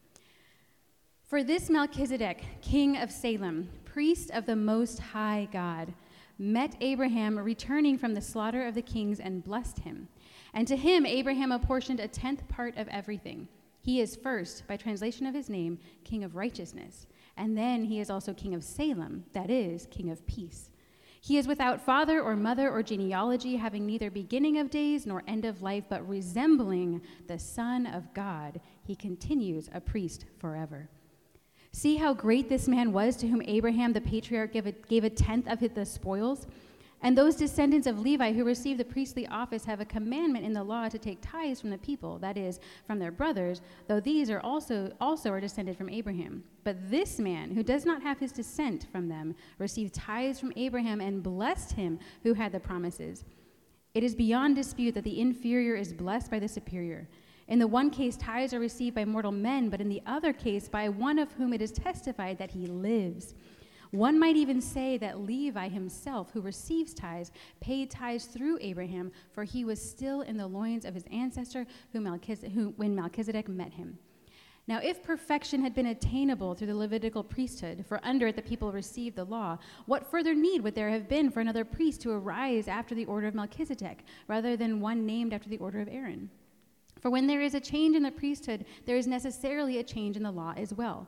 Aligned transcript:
For 1.23 1.43
this 1.43 1.69
Melchizedek, 1.69 2.43
king 2.61 2.97
of 2.97 3.11
Salem, 3.11 3.69
priest 3.85 4.31
of 4.31 4.45
the 4.45 4.55
Most 4.55 4.99
High 4.99 5.47
God, 5.51 5.93
met 6.39 6.75
Abraham 6.81 7.37
returning 7.37 7.97
from 7.97 8.13
the 8.13 8.21
slaughter 8.21 8.65
of 8.65 8.73
the 8.73 8.81
kings 8.81 9.19
and 9.19 9.43
blessed 9.43 9.79
him. 9.79 10.07
And 10.53 10.67
to 10.67 10.75
him, 10.75 11.05
Abraham 11.05 11.51
apportioned 11.51 11.99
a 11.99 12.07
tenth 12.07 12.47
part 12.47 12.75
of 12.77 12.87
everything. 12.87 13.47
He 13.81 14.01
is 14.01 14.15
first, 14.15 14.65
by 14.67 14.77
translation 14.77 15.25
of 15.25 15.35
his 15.35 15.49
name, 15.49 15.79
King 16.03 16.23
of 16.23 16.35
Righteousness, 16.35 17.05
and 17.37 17.57
then 17.57 17.83
he 17.83 17.99
is 17.99 18.09
also 18.09 18.33
King 18.33 18.55
of 18.55 18.63
Salem, 18.63 19.23
that 19.33 19.49
is, 19.49 19.87
King 19.91 20.09
of 20.09 20.25
Peace. 20.27 20.68
He 21.21 21.37
is 21.37 21.47
without 21.47 21.81
father 21.81 22.21
or 22.21 22.35
mother 22.35 22.69
or 22.69 22.81
genealogy, 22.81 23.57
having 23.57 23.85
neither 23.85 24.09
beginning 24.09 24.57
of 24.57 24.69
days 24.69 25.05
nor 25.05 25.23
end 25.27 25.45
of 25.45 25.61
life, 25.61 25.83
but 25.89 26.07
resembling 26.07 27.01
the 27.27 27.37
Son 27.37 27.85
of 27.85 28.13
God. 28.13 28.61
He 28.83 28.95
continues 28.95 29.69
a 29.73 29.81
priest 29.81 30.25
forever. 30.37 30.89
See 31.71 31.97
how 31.97 32.13
great 32.13 32.49
this 32.49 32.67
man 32.67 32.91
was 32.93 33.15
to 33.17 33.27
whom 33.27 33.41
Abraham 33.45 33.93
the 33.93 34.01
patriarch 34.01 34.53
gave 34.53 34.65
a, 34.65 34.71
gave 34.71 35.03
a 35.03 35.09
tenth 35.09 35.47
of 35.47 35.59
the 35.75 35.85
spoils. 35.85 36.47
And 37.01 37.17
those 37.17 37.37
descendants 37.37 37.87
of 37.87 37.99
Levi 37.99 38.33
who 38.33 38.43
receive 38.43 38.77
the 38.77 38.83
priestly 38.83 39.25
office 39.27 39.63
have 39.63 39.79
a 39.79 39.85
commandment 39.85 40.45
in 40.45 40.51
the 40.51 40.63
law 40.63 40.89
to 40.89 40.97
take 40.97 41.19
tithes 41.21 41.61
from 41.61 41.69
the 41.69 41.77
people, 41.77 42.19
that 42.19 42.37
is, 42.37 42.59
from 42.85 42.99
their 42.99 43.11
brothers, 43.11 43.61
though 43.87 44.01
these 44.01 44.29
are 44.29 44.41
also, 44.41 44.91
also 44.99 45.31
are 45.31 45.39
descended 45.39 45.77
from 45.77 45.89
Abraham. 45.89 46.43
But 46.65 46.89
this 46.91 47.17
man, 47.17 47.51
who 47.51 47.63
does 47.63 47.85
not 47.85 48.01
have 48.01 48.19
his 48.19 48.33
descent 48.33 48.87
from 48.91 49.07
them, 49.07 49.33
received 49.59 49.93
tithes 49.93 50.41
from 50.41 50.51
Abraham 50.57 50.99
and 50.99 51.23
blessed 51.23 51.71
him 51.71 51.99
who 52.23 52.33
had 52.33 52.51
the 52.51 52.59
promises. 52.59 53.23
It 53.93 54.03
is 54.03 54.13
beyond 54.13 54.55
dispute 54.55 54.93
that 54.95 55.05
the 55.05 55.21
inferior 55.21 55.75
is 55.75 55.93
blessed 55.93 56.29
by 56.29 56.39
the 56.39 56.49
superior. 56.49 57.07
In 57.47 57.59
the 57.59 57.67
one 57.67 57.89
case, 57.89 58.17
tithes 58.17 58.53
are 58.53 58.59
received 58.59 58.95
by 58.95 59.05
mortal 59.05 59.31
men, 59.31 59.69
but 59.69 59.81
in 59.81 59.89
the 59.89 60.03
other 60.05 60.33
case, 60.33 60.67
by 60.67 60.89
one 60.89 61.17
of 61.17 61.31
whom 61.31 61.53
it 61.53 61.61
is 61.61 61.71
testified 61.71 62.37
that 62.37 62.51
he 62.51 62.67
lives. 62.67 63.33
One 63.91 64.19
might 64.19 64.35
even 64.35 64.61
say 64.61 64.97
that 64.99 65.21
Levi 65.21 65.67
himself, 65.67 66.29
who 66.31 66.41
receives 66.41 66.93
tithes, 66.93 67.31
paid 67.59 67.89
tithes 67.89 68.25
through 68.25 68.59
Abraham, 68.61 69.11
for 69.31 69.43
he 69.43 69.65
was 69.65 69.81
still 69.81 70.21
in 70.21 70.37
the 70.37 70.45
loins 70.45 70.85
of 70.85 70.93
his 70.93 71.05
ancestor 71.11 71.65
who 71.91 71.99
who, 72.53 72.73
when 72.77 72.95
Melchizedek 72.95 73.47
met 73.47 73.73
him. 73.73 73.97
Now, 74.67 74.79
if 74.83 75.01
perfection 75.01 75.63
had 75.63 75.73
been 75.73 75.87
attainable 75.87 76.53
through 76.53 76.67
the 76.67 76.75
Levitical 76.75 77.23
priesthood, 77.23 77.83
for 77.87 77.99
under 78.03 78.27
it 78.27 78.35
the 78.35 78.43
people 78.43 78.71
received 78.71 79.15
the 79.15 79.25
law, 79.25 79.57
what 79.87 80.05
further 80.05 80.35
need 80.35 80.61
would 80.61 80.75
there 80.75 80.91
have 80.91 81.09
been 81.09 81.31
for 81.31 81.39
another 81.39 81.65
priest 81.65 82.01
to 82.01 82.11
arise 82.11 82.67
after 82.67 82.93
the 82.93 83.05
order 83.05 83.25
of 83.25 83.33
Melchizedek, 83.33 84.03
rather 84.27 84.55
than 84.55 84.79
one 84.79 85.07
named 85.07 85.33
after 85.33 85.49
the 85.49 85.57
order 85.57 85.81
of 85.81 85.87
Aaron? 85.87 86.29
For 87.01 87.09
when 87.09 87.25
there 87.25 87.41
is 87.41 87.55
a 87.55 87.59
change 87.59 87.95
in 87.95 88.03
the 88.03 88.11
priesthood, 88.11 88.65
there 88.85 88.97
is 88.97 89.07
necessarily 89.07 89.79
a 89.79 89.83
change 89.83 90.15
in 90.15 90.21
the 90.21 90.29
law 90.29 90.53
as 90.55 90.71
well. 90.71 91.07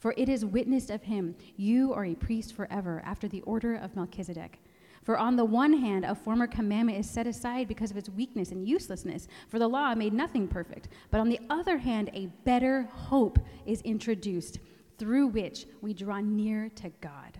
For 0.00 0.14
it 0.16 0.30
is 0.30 0.46
witnessed 0.46 0.88
of 0.88 1.02
him, 1.02 1.36
you 1.56 1.92
are 1.92 2.06
a 2.06 2.14
priest 2.14 2.54
forever, 2.54 3.02
after 3.04 3.28
the 3.28 3.42
order 3.42 3.74
of 3.74 3.94
Melchizedek. 3.94 4.58
For 5.02 5.18
on 5.18 5.36
the 5.36 5.44
one 5.44 5.74
hand, 5.74 6.06
a 6.06 6.14
former 6.14 6.46
commandment 6.46 6.98
is 6.98 7.08
set 7.08 7.26
aside 7.26 7.68
because 7.68 7.90
of 7.90 7.98
its 7.98 8.08
weakness 8.08 8.50
and 8.50 8.66
uselessness, 8.66 9.28
for 9.48 9.58
the 9.58 9.68
law 9.68 9.94
made 9.94 10.14
nothing 10.14 10.48
perfect. 10.48 10.88
But 11.10 11.20
on 11.20 11.28
the 11.28 11.38
other 11.50 11.76
hand, 11.76 12.10
a 12.14 12.26
better 12.44 12.88
hope 12.90 13.38
is 13.66 13.82
introduced, 13.82 14.58
through 14.96 15.28
which 15.28 15.66
we 15.82 15.92
draw 15.92 16.20
near 16.20 16.70
to 16.76 16.88
God. 17.02 17.38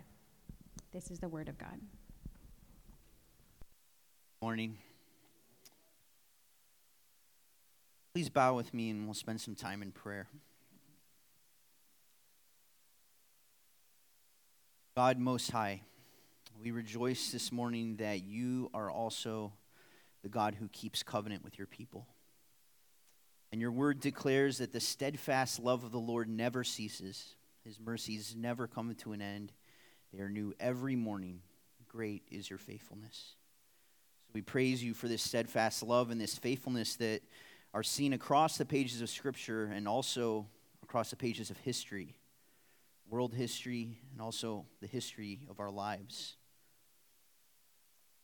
This 0.91 1.09
is 1.09 1.19
the 1.19 1.29
word 1.29 1.49
of 1.49 1.57
God. 1.57 1.79
Morning. 4.39 4.77
Please 8.13 8.29
bow 8.29 8.55
with 8.55 8.71
me 8.71 8.91
and 8.91 9.05
we'll 9.05 9.13
spend 9.15 9.41
some 9.41 9.55
time 9.55 9.81
in 9.81 9.91
prayer. 9.91 10.27
God 14.93 15.17
Most 15.17 15.51
High, 15.51 15.83
we 16.61 16.71
rejoice 16.71 17.31
this 17.31 17.49
morning 17.49 17.95
that 17.99 18.23
you 18.25 18.69
are 18.73 18.91
also 18.91 19.53
the 20.21 20.27
God 20.27 20.55
who 20.55 20.67
keeps 20.67 21.01
covenant 21.01 21.45
with 21.45 21.57
your 21.57 21.65
people. 21.65 22.07
And 23.53 23.61
your 23.61 23.71
word 23.71 24.01
declares 24.01 24.57
that 24.57 24.73
the 24.73 24.81
steadfast 24.81 25.61
love 25.61 25.85
of 25.85 25.93
the 25.93 25.97
Lord 25.97 26.27
never 26.27 26.65
ceases, 26.65 27.35
his 27.63 27.79
mercies 27.79 28.35
never 28.37 28.67
come 28.67 28.93
to 28.93 29.13
an 29.13 29.21
end. 29.21 29.53
They 30.13 30.21
are 30.21 30.29
new 30.29 30.53
every 30.59 30.97
morning. 30.97 31.39
Great 31.87 32.23
is 32.29 32.49
your 32.49 32.59
faithfulness. 32.59 33.35
So 34.27 34.31
we 34.33 34.41
praise 34.41 34.83
you 34.83 34.93
for 34.93 35.07
this 35.07 35.21
steadfast 35.21 35.83
love 35.83 36.11
and 36.11 36.19
this 36.19 36.37
faithfulness 36.37 36.97
that 36.97 37.21
are 37.73 37.83
seen 37.83 38.11
across 38.11 38.57
the 38.57 38.65
pages 38.65 39.01
of 39.01 39.09
Scripture 39.09 39.71
and 39.73 39.87
also 39.87 40.47
across 40.83 41.11
the 41.11 41.15
pages 41.15 41.49
of 41.49 41.57
history 41.59 42.17
world 43.11 43.33
history, 43.33 43.99
and 44.13 44.21
also 44.21 44.65
the 44.79 44.87
history 44.87 45.41
of 45.49 45.59
our 45.59 45.69
lives. 45.69 46.37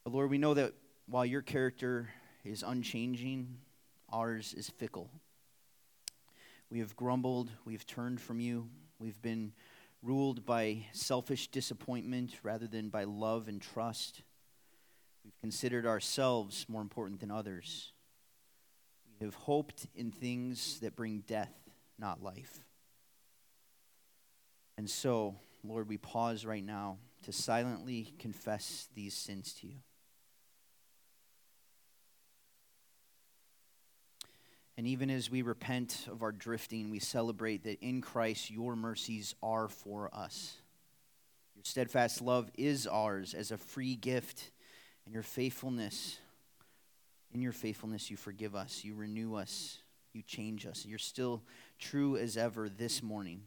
But 0.06 0.14
Lord, 0.14 0.30
we 0.30 0.38
know 0.38 0.54
that 0.54 0.74
while 1.08 1.26
your 1.26 1.42
character 1.42 2.10
is 2.46 2.64
unchanging, 2.64 3.58
ours 4.10 4.54
is 4.58 4.70
fickle. 4.70 5.12
We 6.70 6.80
have 6.80 6.96
grumbled, 6.96 7.52
we've 7.66 7.86
turned 7.86 8.22
from 8.22 8.40
you, 8.40 8.70
we've 8.98 9.22
been 9.22 9.52
ruled 10.02 10.46
by 10.46 10.86
selfish 10.94 11.50
disappointment 11.50 12.36
rather 12.42 12.66
than 12.66 12.88
by 12.88 13.04
love 13.04 13.50
and 13.50 13.62
trust. 13.62 14.22
We've 15.26 15.38
considered 15.38 15.86
ourselves 15.86 16.66
more 16.70 16.82
important 16.82 17.20
than 17.20 17.30
others. 17.30 17.92
We 19.20 19.26
have 19.26 19.36
hoped 19.36 19.88
in 19.96 20.12
things 20.12 20.80
that 20.80 20.96
bring 20.96 21.26
death, 21.28 21.54
not 22.00 22.24
life. 22.24 22.67
And 24.78 24.90
so, 24.90 25.36
Lord, 25.64 25.90
we 25.90 25.98
pause 25.98 26.46
right 26.46 26.64
now 26.64 26.98
to 27.24 27.32
silently 27.32 28.14
confess 28.20 28.88
these 28.96 29.14
sins 29.14 29.54
to 29.62 29.68
you. 29.68 29.78
And 34.78 34.86
even 34.86 35.10
as 35.10 35.32
we 35.32 35.42
repent 35.42 36.08
of 36.12 36.22
our 36.22 36.32
drifting, 36.32 36.92
we 36.92 37.00
celebrate 37.00 37.64
that 37.64 37.82
in 37.82 38.00
Christ 38.00 38.52
your 38.52 38.76
mercies 38.76 39.34
are 39.42 39.68
for 39.68 40.12
us. 40.14 40.58
Your 41.56 41.64
steadfast 41.66 42.22
love 42.22 42.52
is 42.56 42.86
ours 42.86 43.34
as 43.34 43.50
a 43.50 43.58
free 43.58 43.96
gift, 43.96 44.52
and 45.06 45.14
your 45.14 45.24
faithfulness, 45.24 46.20
in 47.34 47.42
your 47.42 47.52
faithfulness, 47.52 48.12
you 48.12 48.18
forgive 48.18 48.56
us, 48.56 48.84
you 48.84 48.94
renew 48.94 49.34
us, 49.34 49.80
you 50.14 50.22
change 50.22 50.68
us. 50.68 50.86
You're 50.86 51.00
still 51.00 51.42
true 51.80 52.16
as 52.16 52.38
ever 52.38 52.70
this 52.70 53.02
morning. 53.02 53.42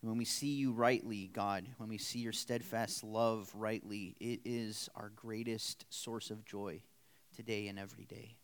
And 0.00 0.10
when 0.10 0.18
we 0.18 0.24
see 0.24 0.54
you 0.54 0.72
rightly, 0.72 1.28
God, 1.32 1.66
when 1.78 1.88
we 1.88 1.98
see 1.98 2.20
your 2.20 2.32
steadfast 2.32 3.02
love 3.02 3.50
rightly, 3.54 4.14
it 4.20 4.40
is 4.44 4.88
our 4.94 5.10
greatest 5.16 5.84
source 5.90 6.30
of 6.30 6.44
joy 6.44 6.82
today 7.34 7.66
and 7.66 7.78
every 7.78 8.04
day. 8.04 8.36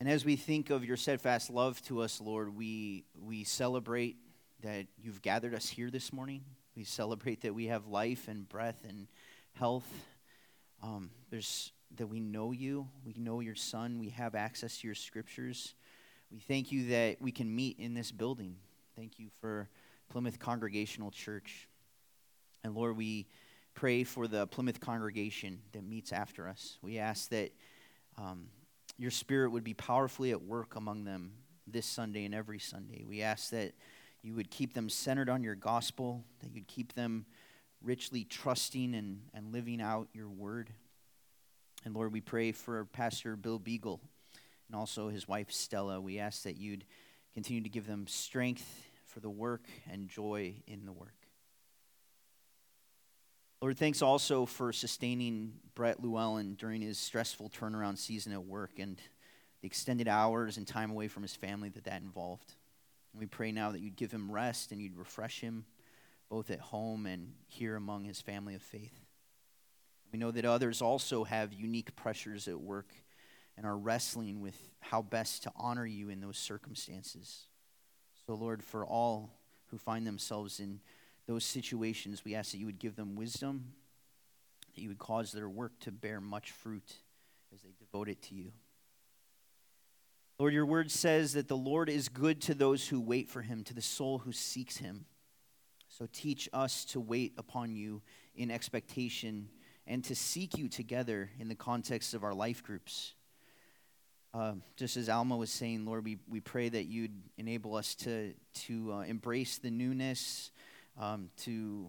And 0.00 0.08
as 0.08 0.24
we 0.24 0.36
think 0.36 0.70
of 0.70 0.84
your 0.84 0.96
steadfast 0.96 1.50
love 1.50 1.80
to 1.82 2.00
us, 2.00 2.20
Lord, 2.20 2.56
we, 2.56 3.04
we 3.20 3.44
celebrate 3.44 4.16
that 4.62 4.86
you've 4.98 5.22
gathered 5.22 5.54
us 5.54 5.68
here 5.68 5.90
this 5.90 6.12
morning. 6.12 6.42
We 6.74 6.84
celebrate 6.84 7.42
that 7.42 7.54
we 7.54 7.66
have 7.66 7.86
life 7.86 8.28
and 8.28 8.48
breath 8.48 8.84
and 8.88 9.06
health. 9.52 9.86
Um, 10.82 11.10
there's 11.30 11.72
that 11.96 12.06
we 12.06 12.20
know 12.20 12.52
you, 12.52 12.88
we 13.04 13.14
know 13.18 13.40
your 13.40 13.54
Son, 13.54 13.98
we 13.98 14.08
have 14.08 14.34
access 14.34 14.78
to 14.78 14.88
your 14.88 14.94
scriptures. 14.94 15.74
We 16.30 16.38
thank 16.38 16.72
you 16.72 16.88
that 16.88 17.20
we 17.20 17.30
can 17.30 17.54
meet 17.54 17.78
in 17.78 17.92
this 17.92 18.10
building. 18.10 18.56
Thank 18.94 19.18
you 19.18 19.28
for 19.40 19.70
Plymouth 20.10 20.38
Congregational 20.38 21.10
Church. 21.10 21.66
And 22.62 22.74
Lord, 22.74 22.94
we 22.94 23.26
pray 23.72 24.04
for 24.04 24.28
the 24.28 24.46
Plymouth 24.46 24.80
congregation 24.80 25.60
that 25.72 25.82
meets 25.82 26.12
after 26.12 26.46
us. 26.46 26.76
We 26.82 26.98
ask 26.98 27.30
that 27.30 27.52
um, 28.18 28.48
your 28.98 29.10
spirit 29.10 29.50
would 29.50 29.64
be 29.64 29.72
powerfully 29.72 30.30
at 30.30 30.42
work 30.42 30.76
among 30.76 31.04
them 31.04 31.32
this 31.66 31.86
Sunday 31.86 32.26
and 32.26 32.34
every 32.34 32.58
Sunday. 32.58 33.02
We 33.08 33.22
ask 33.22 33.48
that 33.50 33.72
you 34.20 34.34
would 34.34 34.50
keep 34.50 34.74
them 34.74 34.90
centered 34.90 35.30
on 35.30 35.42
your 35.42 35.54
gospel, 35.54 36.22
that 36.40 36.54
you'd 36.54 36.68
keep 36.68 36.92
them 36.92 37.24
richly 37.82 38.24
trusting 38.24 38.94
and, 38.94 39.22
and 39.32 39.54
living 39.54 39.80
out 39.80 40.08
your 40.12 40.28
word. 40.28 40.70
And 41.86 41.94
Lord, 41.94 42.12
we 42.12 42.20
pray 42.20 42.52
for 42.52 42.84
Pastor 42.84 43.36
Bill 43.36 43.58
Beagle 43.58 44.02
and 44.68 44.78
also 44.78 45.08
his 45.08 45.26
wife 45.26 45.50
Stella. 45.50 45.98
We 45.98 46.18
ask 46.18 46.42
that 46.42 46.58
you'd 46.58 46.84
continue 47.34 47.62
to 47.62 47.68
give 47.68 47.86
them 47.86 48.06
strength 48.06 48.86
for 49.06 49.20
the 49.20 49.30
work 49.30 49.64
and 49.90 50.08
joy 50.08 50.54
in 50.66 50.84
the 50.84 50.92
work. 50.92 51.14
Lord, 53.60 53.78
thanks 53.78 54.02
also 54.02 54.44
for 54.44 54.72
sustaining 54.72 55.52
Brett 55.74 56.02
Llewellyn 56.02 56.54
during 56.54 56.80
his 56.82 56.98
stressful 56.98 57.50
turnaround 57.50 57.96
season 57.96 58.32
at 58.32 58.44
work 58.44 58.78
and 58.78 59.00
the 59.60 59.66
extended 59.66 60.08
hours 60.08 60.56
and 60.56 60.66
time 60.66 60.90
away 60.90 61.06
from 61.06 61.22
his 61.22 61.36
family 61.36 61.68
that 61.68 61.84
that 61.84 62.02
involved. 62.02 62.54
We 63.14 63.26
pray 63.26 63.52
now 63.52 63.70
that 63.70 63.80
you'd 63.80 63.96
give 63.96 64.10
him 64.10 64.32
rest 64.32 64.72
and 64.72 64.80
you'd 64.80 64.96
refresh 64.96 65.40
him 65.40 65.64
both 66.28 66.50
at 66.50 66.60
home 66.60 67.06
and 67.06 67.34
here 67.46 67.76
among 67.76 68.04
his 68.04 68.20
family 68.20 68.54
of 68.54 68.62
faith. 68.62 68.98
We 70.12 70.18
know 70.18 70.30
that 70.30 70.44
others 70.44 70.82
also 70.82 71.24
have 71.24 71.52
unique 71.52 71.94
pressures 71.94 72.48
at 72.48 72.60
work 72.60 72.88
and 73.56 73.66
are 73.66 73.76
wrestling 73.76 74.40
with 74.40 74.56
how 74.80 75.02
best 75.02 75.42
to 75.44 75.52
honor 75.56 75.86
you 75.86 76.08
in 76.08 76.20
those 76.20 76.38
circumstances. 76.38 77.46
So, 78.26 78.34
Lord, 78.34 78.62
for 78.62 78.86
all 78.86 79.30
who 79.66 79.78
find 79.78 80.06
themselves 80.06 80.60
in 80.60 80.80
those 81.26 81.44
situations, 81.44 82.24
we 82.24 82.34
ask 82.34 82.52
that 82.52 82.58
you 82.58 82.66
would 82.66 82.78
give 82.78 82.96
them 82.96 83.14
wisdom, 83.14 83.72
that 84.74 84.80
you 84.80 84.88
would 84.88 84.98
cause 84.98 85.32
their 85.32 85.48
work 85.48 85.72
to 85.80 85.92
bear 85.92 86.20
much 86.20 86.50
fruit 86.50 86.96
as 87.54 87.62
they 87.62 87.72
devote 87.78 88.08
it 88.08 88.22
to 88.22 88.34
you. 88.34 88.52
Lord, 90.38 90.54
your 90.54 90.66
word 90.66 90.90
says 90.90 91.34
that 91.34 91.48
the 91.48 91.56
Lord 91.56 91.88
is 91.88 92.08
good 92.08 92.40
to 92.42 92.54
those 92.54 92.88
who 92.88 93.00
wait 93.00 93.28
for 93.28 93.42
him, 93.42 93.62
to 93.64 93.74
the 93.74 93.82
soul 93.82 94.18
who 94.18 94.32
seeks 94.32 94.78
him. 94.78 95.04
So 95.88 96.08
teach 96.12 96.48
us 96.52 96.84
to 96.86 97.00
wait 97.00 97.34
upon 97.36 97.76
you 97.76 98.02
in 98.34 98.50
expectation 98.50 99.48
and 99.86 100.02
to 100.04 100.14
seek 100.14 100.56
you 100.56 100.68
together 100.68 101.30
in 101.38 101.48
the 101.48 101.54
context 101.54 102.14
of 102.14 102.24
our 102.24 102.34
life 102.34 102.62
groups. 102.62 103.14
Uh, 104.34 104.54
just 104.76 104.96
as 104.96 105.10
Alma 105.10 105.36
was 105.36 105.50
saying, 105.50 105.84
Lord, 105.84 106.04
we, 106.04 106.16
we 106.26 106.40
pray 106.40 106.70
that 106.70 106.84
you'd 106.84 107.12
enable 107.36 107.76
us 107.76 107.94
to, 107.96 108.32
to 108.54 108.92
uh, 108.94 109.00
embrace 109.00 109.58
the 109.58 109.70
newness, 109.70 110.50
um, 110.98 111.28
to, 111.42 111.86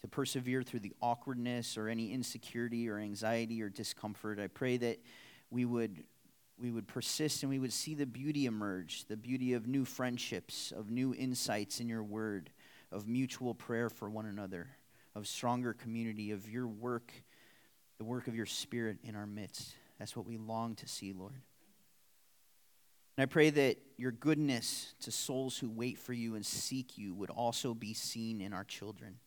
to 0.00 0.08
persevere 0.08 0.62
through 0.62 0.78
the 0.78 0.92
awkwardness 1.02 1.76
or 1.76 1.88
any 1.88 2.12
insecurity 2.12 2.88
or 2.88 2.98
anxiety 2.98 3.60
or 3.62 3.68
discomfort. 3.68 4.38
I 4.38 4.46
pray 4.46 4.76
that 4.76 5.00
we 5.50 5.64
would, 5.64 6.04
we 6.56 6.70
would 6.70 6.86
persist 6.86 7.42
and 7.42 7.50
we 7.50 7.58
would 7.58 7.72
see 7.72 7.94
the 7.94 8.06
beauty 8.06 8.46
emerge 8.46 9.06
the 9.06 9.16
beauty 9.16 9.54
of 9.54 9.66
new 9.66 9.84
friendships, 9.84 10.72
of 10.76 10.88
new 10.88 11.12
insights 11.14 11.80
in 11.80 11.88
your 11.88 12.04
word, 12.04 12.50
of 12.92 13.08
mutual 13.08 13.54
prayer 13.54 13.90
for 13.90 14.08
one 14.08 14.26
another, 14.26 14.68
of 15.16 15.26
stronger 15.26 15.72
community, 15.72 16.30
of 16.30 16.48
your 16.48 16.68
work, 16.68 17.12
the 17.98 18.04
work 18.04 18.28
of 18.28 18.36
your 18.36 18.46
spirit 18.46 18.98
in 19.02 19.16
our 19.16 19.26
midst. 19.26 19.74
That's 20.00 20.16
what 20.16 20.26
we 20.26 20.38
long 20.38 20.74
to 20.76 20.88
see, 20.88 21.12
Lord. 21.12 21.34
And 23.16 23.22
I 23.22 23.26
pray 23.26 23.50
that 23.50 23.76
your 23.98 24.12
goodness 24.12 24.94
to 25.02 25.12
souls 25.12 25.58
who 25.58 25.68
wait 25.68 25.98
for 25.98 26.14
you 26.14 26.36
and 26.36 26.44
seek 26.44 26.96
you 26.96 27.12
would 27.14 27.28
also 27.28 27.74
be 27.74 27.92
seen 27.92 28.40
in 28.40 28.54
our 28.54 28.64
children. 28.64 29.18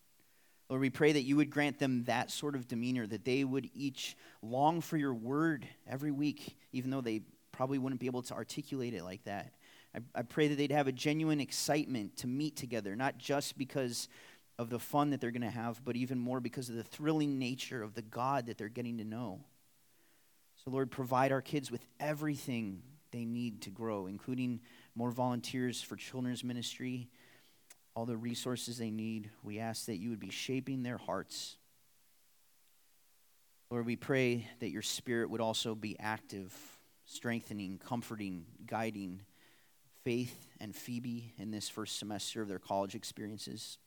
Lord, 0.69 0.81
we 0.81 0.89
pray 0.89 1.11
that 1.11 1.21
you 1.21 1.35
would 1.35 1.51
grant 1.51 1.77
them 1.77 2.05
that 2.05 2.31
sort 2.31 2.55
of 2.55 2.67
demeanor, 2.67 3.05
that 3.05 3.23
they 3.23 3.43
would 3.43 3.69
each 3.75 4.17
long 4.41 4.81
for 4.81 4.97
your 4.97 5.13
word 5.13 5.67
every 5.87 6.09
week, 6.09 6.57
even 6.71 6.89
though 6.89 7.01
they 7.01 7.21
probably 7.51 7.77
wouldn't 7.77 8.01
be 8.01 8.07
able 8.07 8.23
to 8.23 8.33
articulate 8.33 8.95
it 8.95 9.03
like 9.03 9.23
that. 9.25 9.53
I, 9.95 9.99
I 10.15 10.21
pray 10.23 10.47
that 10.47 10.55
they'd 10.55 10.71
have 10.71 10.87
a 10.87 10.91
genuine 10.91 11.39
excitement 11.39 12.17
to 12.17 12.27
meet 12.27 12.55
together, 12.55 12.95
not 12.95 13.19
just 13.19 13.59
because 13.59 14.09
of 14.57 14.71
the 14.71 14.79
fun 14.79 15.11
that 15.11 15.21
they're 15.21 15.29
going 15.29 15.43
to 15.43 15.51
have, 15.51 15.85
but 15.85 15.95
even 15.95 16.17
more 16.17 16.39
because 16.39 16.69
of 16.69 16.75
the 16.75 16.83
thrilling 16.83 17.37
nature 17.37 17.83
of 17.83 17.93
the 17.93 18.01
God 18.01 18.47
that 18.47 18.57
they're 18.57 18.69
getting 18.69 18.97
to 18.97 19.03
know. 19.03 19.41
So, 20.65 20.71
Lord, 20.71 20.91
provide 20.91 21.31
our 21.31 21.41
kids 21.41 21.71
with 21.71 21.85
everything 21.99 22.83
they 23.11 23.25
need 23.25 23.61
to 23.63 23.69
grow, 23.69 24.07
including 24.07 24.61
more 24.95 25.11
volunteers 25.11 25.81
for 25.81 25.95
children's 25.95 26.43
ministry, 26.43 27.09
all 27.95 28.05
the 28.05 28.15
resources 28.15 28.77
they 28.77 28.89
need. 28.89 29.29
We 29.43 29.59
ask 29.59 29.85
that 29.87 29.97
you 29.97 30.09
would 30.09 30.19
be 30.19 30.29
shaping 30.29 30.81
their 30.83 30.97
hearts. 30.97 31.57
Lord, 33.69 33.85
we 33.85 33.95
pray 33.97 34.47
that 34.59 34.69
your 34.69 34.81
spirit 34.81 35.29
would 35.29 35.41
also 35.41 35.75
be 35.75 35.99
active, 35.99 36.55
strengthening, 37.05 37.79
comforting, 37.83 38.45
guiding 38.65 39.21
Faith 40.03 40.47
and 40.59 40.75
Phoebe 40.75 41.33
in 41.37 41.51
this 41.51 41.69
first 41.69 41.97
semester 41.97 42.41
of 42.41 42.47
their 42.47 42.59
college 42.59 42.93
experiences. 42.93 43.77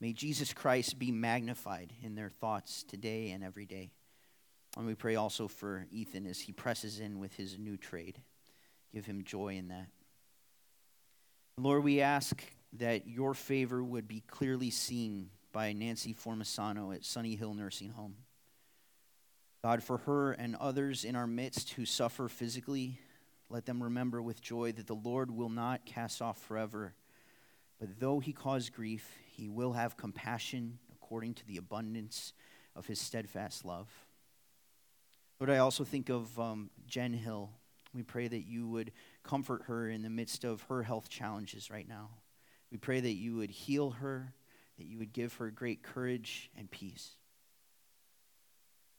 May 0.00 0.12
Jesus 0.12 0.52
Christ 0.52 0.98
be 0.98 1.12
magnified 1.12 1.92
in 2.02 2.14
their 2.14 2.30
thoughts 2.30 2.82
today 2.82 3.30
and 3.30 3.44
every 3.44 3.66
day. 3.66 3.90
And 4.76 4.86
we 4.86 4.94
pray 4.94 5.16
also 5.16 5.48
for 5.48 5.86
Ethan 5.90 6.26
as 6.26 6.40
he 6.40 6.52
presses 6.52 6.98
in 6.98 7.18
with 7.18 7.34
his 7.34 7.58
new 7.58 7.76
trade. 7.76 8.20
Give 8.92 9.04
him 9.04 9.24
joy 9.24 9.56
in 9.56 9.68
that. 9.68 9.88
Lord, 11.58 11.84
we 11.84 12.00
ask 12.00 12.42
that 12.74 13.06
your 13.06 13.34
favor 13.34 13.82
would 13.82 14.08
be 14.08 14.22
clearly 14.26 14.70
seen 14.70 15.28
by 15.52 15.72
Nancy 15.74 16.14
Formasano 16.14 16.94
at 16.94 17.04
Sunny 17.04 17.36
Hill 17.36 17.52
Nursing 17.52 17.90
Home. 17.90 18.16
God, 19.62 19.82
for 19.82 19.98
her 19.98 20.32
and 20.32 20.56
others 20.56 21.04
in 21.04 21.14
our 21.14 21.26
midst 21.26 21.70
who 21.74 21.84
suffer 21.84 22.28
physically, 22.28 22.98
let 23.50 23.66
them 23.66 23.82
remember 23.82 24.22
with 24.22 24.40
joy 24.40 24.72
that 24.72 24.86
the 24.86 24.94
Lord 24.94 25.30
will 25.30 25.50
not 25.50 25.84
cast 25.84 26.22
off 26.22 26.40
forever, 26.42 26.94
but 27.78 28.00
though 28.00 28.18
he 28.18 28.32
cause 28.32 28.70
grief, 28.70 29.08
he 29.36 29.48
will 29.48 29.74
have 29.74 29.96
compassion 29.98 30.78
according 30.94 31.34
to 31.34 31.46
the 31.46 31.58
abundance 31.58 32.32
of 32.74 32.86
his 32.86 32.98
steadfast 32.98 33.64
love. 33.64 33.88
Lord, 35.42 35.50
I 35.50 35.58
also 35.58 35.82
think 35.82 36.08
of 36.08 36.38
um, 36.38 36.70
Jen 36.86 37.12
Hill. 37.12 37.50
We 37.92 38.04
pray 38.04 38.28
that 38.28 38.46
you 38.46 38.68
would 38.68 38.92
comfort 39.24 39.62
her 39.66 39.88
in 39.88 40.02
the 40.02 40.08
midst 40.08 40.44
of 40.44 40.62
her 40.68 40.84
health 40.84 41.08
challenges 41.08 41.68
right 41.68 41.88
now. 41.88 42.10
We 42.70 42.78
pray 42.78 43.00
that 43.00 43.14
you 43.14 43.34
would 43.34 43.50
heal 43.50 43.90
her, 43.90 44.34
that 44.78 44.86
you 44.86 44.98
would 44.98 45.12
give 45.12 45.34
her 45.34 45.50
great 45.50 45.82
courage 45.82 46.48
and 46.56 46.70
peace. 46.70 47.16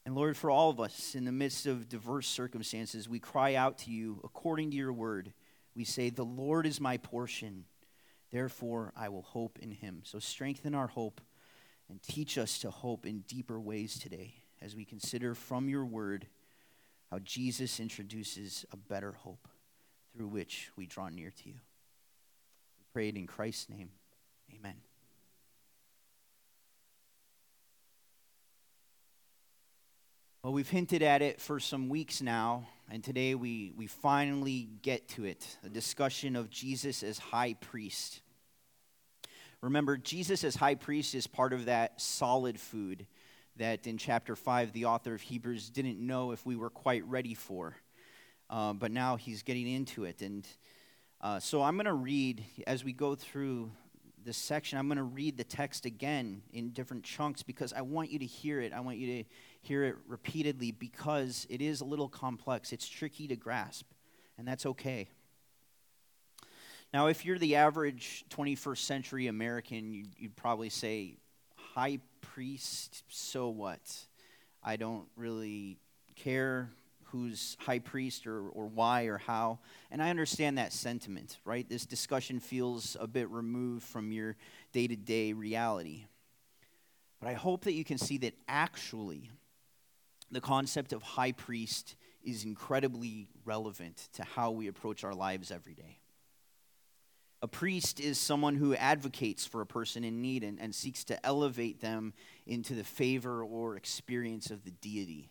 And 0.05 0.15
Lord, 0.15 0.35
for 0.35 0.51
all 0.51 0.69
of 0.69 0.81
us 0.81 1.15
in 1.15 1.23
the 1.23 1.31
midst 1.31 1.65
of 1.65 1.87
diverse 1.87 2.27
circumstances, 2.27 3.07
we 3.07 3.19
cry 3.19 3.55
out 3.55 3.77
to 3.77 3.91
you 3.91 4.19
according 4.25 4.71
to 4.71 4.75
your 4.75 4.91
word. 4.91 5.31
We 5.77 5.85
say, 5.85 6.09
The 6.09 6.25
Lord 6.25 6.67
is 6.67 6.81
my 6.81 6.97
portion, 6.97 7.63
therefore 8.33 8.91
I 8.97 9.07
will 9.07 9.21
hope 9.21 9.59
in 9.59 9.71
him. 9.71 10.01
So 10.03 10.19
strengthen 10.19 10.75
our 10.75 10.87
hope 10.87 11.21
and 11.89 12.03
teach 12.03 12.37
us 12.37 12.59
to 12.59 12.69
hope 12.69 13.05
in 13.05 13.19
deeper 13.29 13.61
ways 13.61 13.97
today 13.97 14.33
as 14.61 14.75
we 14.75 14.83
consider 14.83 15.35
from 15.35 15.69
your 15.69 15.85
word 15.85 16.27
how 17.13 17.19
Jesus 17.19 17.79
introduces 17.79 18.65
a 18.73 18.75
better 18.75 19.11
hope 19.11 19.47
through 20.15 20.29
which 20.29 20.71
we 20.75 20.87
draw 20.87 21.09
near 21.09 21.29
to 21.29 21.49
you. 21.49 21.53
We 21.53 22.85
pray 22.91 23.09
it 23.09 23.15
in 23.15 23.27
Christ's 23.27 23.69
name. 23.69 23.89
Amen. 24.51 24.73
Well, 30.41 30.53
we've 30.53 30.67
hinted 30.67 31.03
at 31.03 31.21
it 31.21 31.39
for 31.39 31.59
some 31.59 31.87
weeks 31.87 32.19
now, 32.19 32.67
and 32.89 33.03
today 33.03 33.35
we, 33.35 33.73
we 33.77 33.85
finally 33.85 34.67
get 34.81 35.07
to 35.09 35.25
it 35.25 35.59
a 35.63 35.69
discussion 35.69 36.35
of 36.35 36.49
Jesus 36.49 37.03
as 37.03 37.19
high 37.19 37.53
priest. 37.53 38.21
Remember, 39.61 39.97
Jesus 39.97 40.43
as 40.43 40.55
high 40.55 40.73
priest 40.73 41.13
is 41.13 41.27
part 41.27 41.53
of 41.53 41.65
that 41.65 42.01
solid 42.01 42.59
food 42.59 43.05
that 43.57 43.85
in 43.87 43.97
chapter 43.97 44.35
5 44.35 44.73
the 44.73 44.85
author 44.85 45.13
of 45.13 45.21
Hebrews 45.21 45.69
didn't 45.69 45.99
know 45.99 46.31
if 46.31 46.45
we 46.45 46.55
were 46.55 46.69
quite 46.69 47.05
ready 47.05 47.33
for. 47.33 47.75
Uh, 48.49 48.73
but 48.73 48.91
now 48.91 49.15
he's 49.15 49.41
getting 49.41 49.67
into 49.67 50.03
it. 50.05 50.21
And 50.21 50.47
uh, 51.21 51.39
so 51.39 51.63
I'm 51.63 51.75
going 51.75 51.85
to 51.85 51.93
read, 51.93 52.43
as 52.67 52.83
we 52.83 52.93
go 52.93 53.15
through 53.15 53.71
this 54.23 54.37
section, 54.37 54.77
I'm 54.77 54.87
going 54.87 54.97
to 54.97 55.03
read 55.03 55.37
the 55.37 55.43
text 55.43 55.85
again 55.85 56.41
in 56.51 56.69
different 56.69 57.03
chunks 57.03 57.43
because 57.43 57.73
I 57.73 57.81
want 57.81 58.11
you 58.11 58.19
to 58.19 58.25
hear 58.25 58.61
it. 58.61 58.73
I 58.73 58.79
want 58.79 58.97
you 58.97 59.23
to 59.23 59.29
hear 59.61 59.85
it 59.85 59.95
repeatedly 60.07 60.71
because 60.71 61.47
it 61.49 61.61
is 61.61 61.81
a 61.81 61.85
little 61.85 62.09
complex. 62.09 62.71
It's 62.71 62.87
tricky 62.87 63.27
to 63.27 63.35
grasp, 63.35 63.85
and 64.37 64.47
that's 64.47 64.65
okay. 64.65 65.07
Now, 66.93 67.07
if 67.07 67.25
you're 67.25 67.39
the 67.39 67.55
average 67.55 68.23
21st 68.29 68.77
century 68.77 69.27
American, 69.27 69.93
you'd, 69.93 70.09
you'd 70.17 70.35
probably 70.35 70.69
say, 70.69 71.15
high 71.73 71.99
priest, 72.21 73.03
so 73.09 73.49
what? 73.49 73.79
I 74.63 74.75
don't 74.75 75.07
really 75.15 75.77
care 76.15 76.69
who's 77.05 77.57
high 77.59 77.79
priest 77.79 78.25
or, 78.25 78.49
or 78.49 78.67
why 78.67 79.03
or 79.05 79.17
how. 79.17 79.59
And 79.91 80.01
I 80.01 80.09
understand 80.09 80.57
that 80.57 80.73
sentiment, 80.73 81.37
right? 81.45 81.67
This 81.67 81.85
discussion 81.85 82.39
feels 82.39 82.97
a 82.99 83.07
bit 83.07 83.29
removed 83.29 83.83
from 83.85 84.11
your 84.11 84.35
day 84.71 84.87
to 84.87 84.95
day 84.95 85.33
reality. 85.33 86.05
But 87.19 87.29
I 87.29 87.33
hope 87.33 87.65
that 87.65 87.73
you 87.73 87.83
can 87.83 87.97
see 87.97 88.17
that 88.19 88.33
actually 88.47 89.29
the 90.31 90.41
concept 90.41 90.93
of 90.93 91.01
high 91.01 91.31
priest 91.31 91.95
is 92.23 92.45
incredibly 92.45 93.27
relevant 93.45 94.09
to 94.13 94.23
how 94.23 94.51
we 94.51 94.67
approach 94.67 95.03
our 95.03 95.13
lives 95.13 95.51
every 95.51 95.73
day. 95.73 95.99
A 97.43 97.47
priest 97.47 97.99
is 97.99 98.17
someone 98.17 98.55
who 98.55 98.73
advocates 98.73 99.45
for 99.45 99.59
a 99.59 99.65
person 99.65 100.05
in 100.05 100.21
need 100.21 100.45
and, 100.45 100.57
and 100.61 100.73
seeks 100.73 101.03
to 101.03 101.25
elevate 101.25 101.81
them 101.81 102.13
into 102.47 102.73
the 102.73 102.85
favor 102.85 103.43
or 103.43 103.75
experience 103.75 104.49
of 104.49 104.63
the 104.63 104.71
deity. 104.71 105.29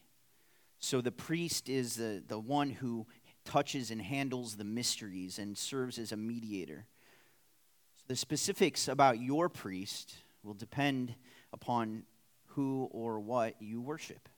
So 0.79 1.01
the 1.01 1.11
priest 1.11 1.71
is 1.71 1.97
the, 1.97 2.23
the 2.29 2.39
one 2.39 2.69
who 2.69 3.07
touches 3.47 3.91
and 3.91 4.03
handles 4.03 4.57
the 4.57 4.65
mysteries 4.65 5.39
and 5.39 5.57
serves 5.57 5.99
as 5.99 6.13
a 6.13 6.17
mediator. 6.19 6.85
So 7.97 8.05
the 8.09 8.17
specifics 8.17 8.89
about 8.89 9.19
your 9.19 9.49
priest 9.49 10.15
will 10.43 10.53
depend 10.53 11.15
upon 11.51 12.03
who 12.49 12.91
or 12.93 13.21
what 13.21 13.55
you 13.59 13.81
worship. 13.81 14.29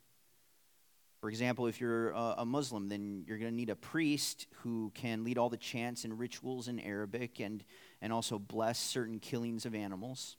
For 1.24 1.30
example, 1.30 1.68
if 1.68 1.80
you're 1.80 2.10
a, 2.10 2.44
Muslim, 2.44 2.90
then 2.90 3.24
you're 3.26 3.38
going 3.38 3.50
to 3.50 3.56
need 3.56 3.70
a 3.70 3.76
priest 3.76 4.46
who 4.56 4.92
can 4.92 5.24
lead 5.24 5.38
all 5.38 5.48
the 5.48 5.56
chants 5.56 6.04
and 6.04 6.18
rituals 6.18 6.68
in 6.68 6.78
Arabic 6.78 7.40
and, 7.40 7.64
and 8.02 8.12
also 8.12 8.38
bless 8.38 8.78
certain 8.78 9.18
killings 9.20 9.64
of 9.64 9.74
animals. 9.74 10.36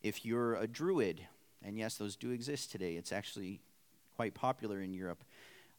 If 0.00 0.24
you're 0.24 0.54
a 0.54 0.68
druid, 0.68 1.26
and 1.64 1.76
yes, 1.76 1.96
those 1.96 2.14
do 2.14 2.30
exist 2.30 2.70
today, 2.70 2.94
it's 2.94 3.10
actually 3.10 3.60
quite 4.14 4.34
popular 4.34 4.80
in 4.80 4.94
Europe, 4.94 5.24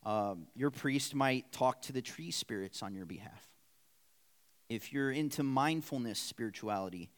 um, 0.06 0.48
your 0.54 0.70
priest 0.70 1.16
might 1.16 1.50
talk 1.54 1.82
to 1.84 1.94
the 1.94 2.02
tree 2.02 2.32
spirits 2.32 2.84
on 2.84 2.96
your 2.96 3.06
behalf. 3.06 3.48
If 4.68 4.92
you're 4.92 5.12
into 5.12 5.44
mindfulness 5.44 6.20
spirituality, 6.20 7.10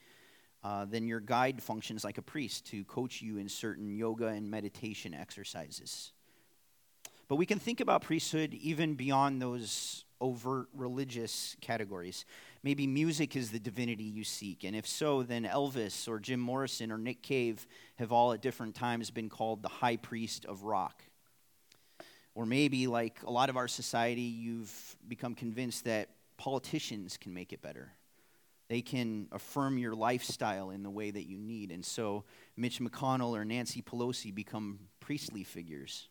uh, 0.63 0.85
then 0.85 1.07
your 1.07 1.19
guide 1.19 1.63
functions 1.63 2.03
like 2.03 2.19
a 2.19 2.21
priest 2.21 2.67
to 2.67 2.83
coach 2.83 3.23
you 3.23 3.39
in 3.39 3.49
certain 3.49 3.89
yoga 3.89 4.27
and 4.27 4.51
meditation 4.51 5.15
exercises. 5.15 6.11
But 7.27 7.37
we 7.37 7.45
can 7.45 7.59
think 7.59 7.79
about 7.79 8.03
priesthood 8.03 8.53
even 8.53 8.95
beyond 8.95 9.41
those 9.41 10.05
overt 10.21 10.67
religious 10.73 11.55
categories. 11.59 12.25
Maybe 12.63 12.87
music 12.87 13.35
is 13.35 13.51
the 13.51 13.59
divinity 13.59 14.03
you 14.03 14.23
seek, 14.23 14.63
and 14.63 14.75
if 14.75 14.87
so, 14.87 15.23
then 15.23 15.43
Elvis 15.43 16.07
or 16.07 16.19
Jim 16.19 16.39
Morrison 16.39 16.91
or 16.91 16.97
Nick 16.97 17.21
Cave 17.21 17.67
have 17.95 18.11
all 18.11 18.33
at 18.33 18.41
different 18.41 18.75
times 18.75 19.11
been 19.11 19.29
called 19.29 19.61
the 19.61 19.69
high 19.69 19.97
priest 19.97 20.45
of 20.45 20.63
rock. 20.63 21.03
Or 22.33 22.45
maybe, 22.45 22.87
like 22.87 23.19
a 23.23 23.31
lot 23.31 23.49
of 23.49 23.57
our 23.57 23.67
society, 23.67 24.21
you've 24.21 24.97
become 25.07 25.35
convinced 25.35 25.85
that 25.85 26.09
politicians 26.37 27.17
can 27.17 27.33
make 27.33 27.53
it 27.53 27.61
better. 27.61 27.91
They 28.67 28.81
can 28.81 29.27
affirm 29.31 29.77
your 29.77 29.93
lifestyle 29.93 30.71
in 30.71 30.83
the 30.83 30.89
way 30.89 31.11
that 31.11 31.27
you 31.27 31.37
need. 31.37 31.71
And 31.71 31.85
so 31.85 32.23
Mitch 32.57 32.79
McConnell 32.79 33.37
or 33.37 33.45
Nancy 33.45 33.81
Pelosi 33.81 34.33
become 34.33 34.79
priestly 34.99 35.43
figures. 35.43 36.09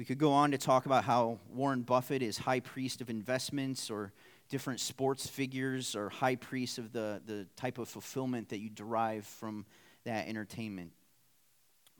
We 0.00 0.06
could 0.06 0.16
go 0.16 0.32
on 0.32 0.52
to 0.52 0.56
talk 0.56 0.86
about 0.86 1.04
how 1.04 1.40
Warren 1.52 1.82
Buffett 1.82 2.22
is 2.22 2.38
high 2.38 2.60
priest 2.60 3.02
of 3.02 3.10
investments, 3.10 3.90
or 3.90 4.14
different 4.48 4.80
sports 4.80 5.26
figures 5.26 5.94
or 5.94 6.08
high 6.08 6.36
priests 6.36 6.78
of 6.78 6.90
the, 6.90 7.20
the 7.26 7.46
type 7.54 7.76
of 7.76 7.86
fulfillment 7.86 8.48
that 8.48 8.60
you 8.60 8.70
derive 8.70 9.26
from 9.26 9.66
that 10.04 10.26
entertainment. 10.26 10.92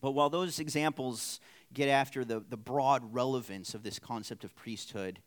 But 0.00 0.12
while 0.12 0.30
those 0.30 0.61
examples 0.61 1.40
get 1.75 1.90
after 1.90 2.25
the, 2.25 2.42
the 2.49 2.57
broad 2.57 3.12
relevance 3.12 3.75
of 3.75 3.83
this 3.83 3.99
concept 3.99 4.45
of 4.45 4.57
priesthood, 4.57 5.19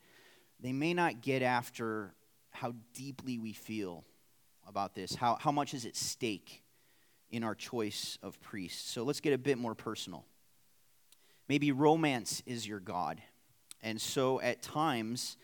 they 0.60 0.74
may 0.74 0.96
not 0.96 1.22
get 1.22 1.44
after 1.44 2.16
how 2.50 2.74
deeply 2.96 3.38
we 3.38 3.54
feel 3.54 4.04
about 4.68 4.96
this, 4.96 5.14
how, 5.14 5.38
how 5.40 5.52
much 5.52 5.76
is 5.76 5.86
at 5.86 5.96
stake 5.96 6.64
in 7.30 7.44
our 7.44 7.54
choice 7.54 8.18
of 8.24 8.42
priests. 8.42 8.90
So 8.90 9.04
let's 9.04 9.20
get 9.20 9.34
a 9.34 9.38
bit 9.38 9.60
more 9.60 9.76
personal. 9.76 10.26
Maybe 11.50 11.72
romance 11.72 12.42
is 12.46 12.68
your 12.68 12.80
God. 12.80 13.22
And 13.82 14.00
so 14.00 14.40
at 14.42 14.62
times, 14.62 15.38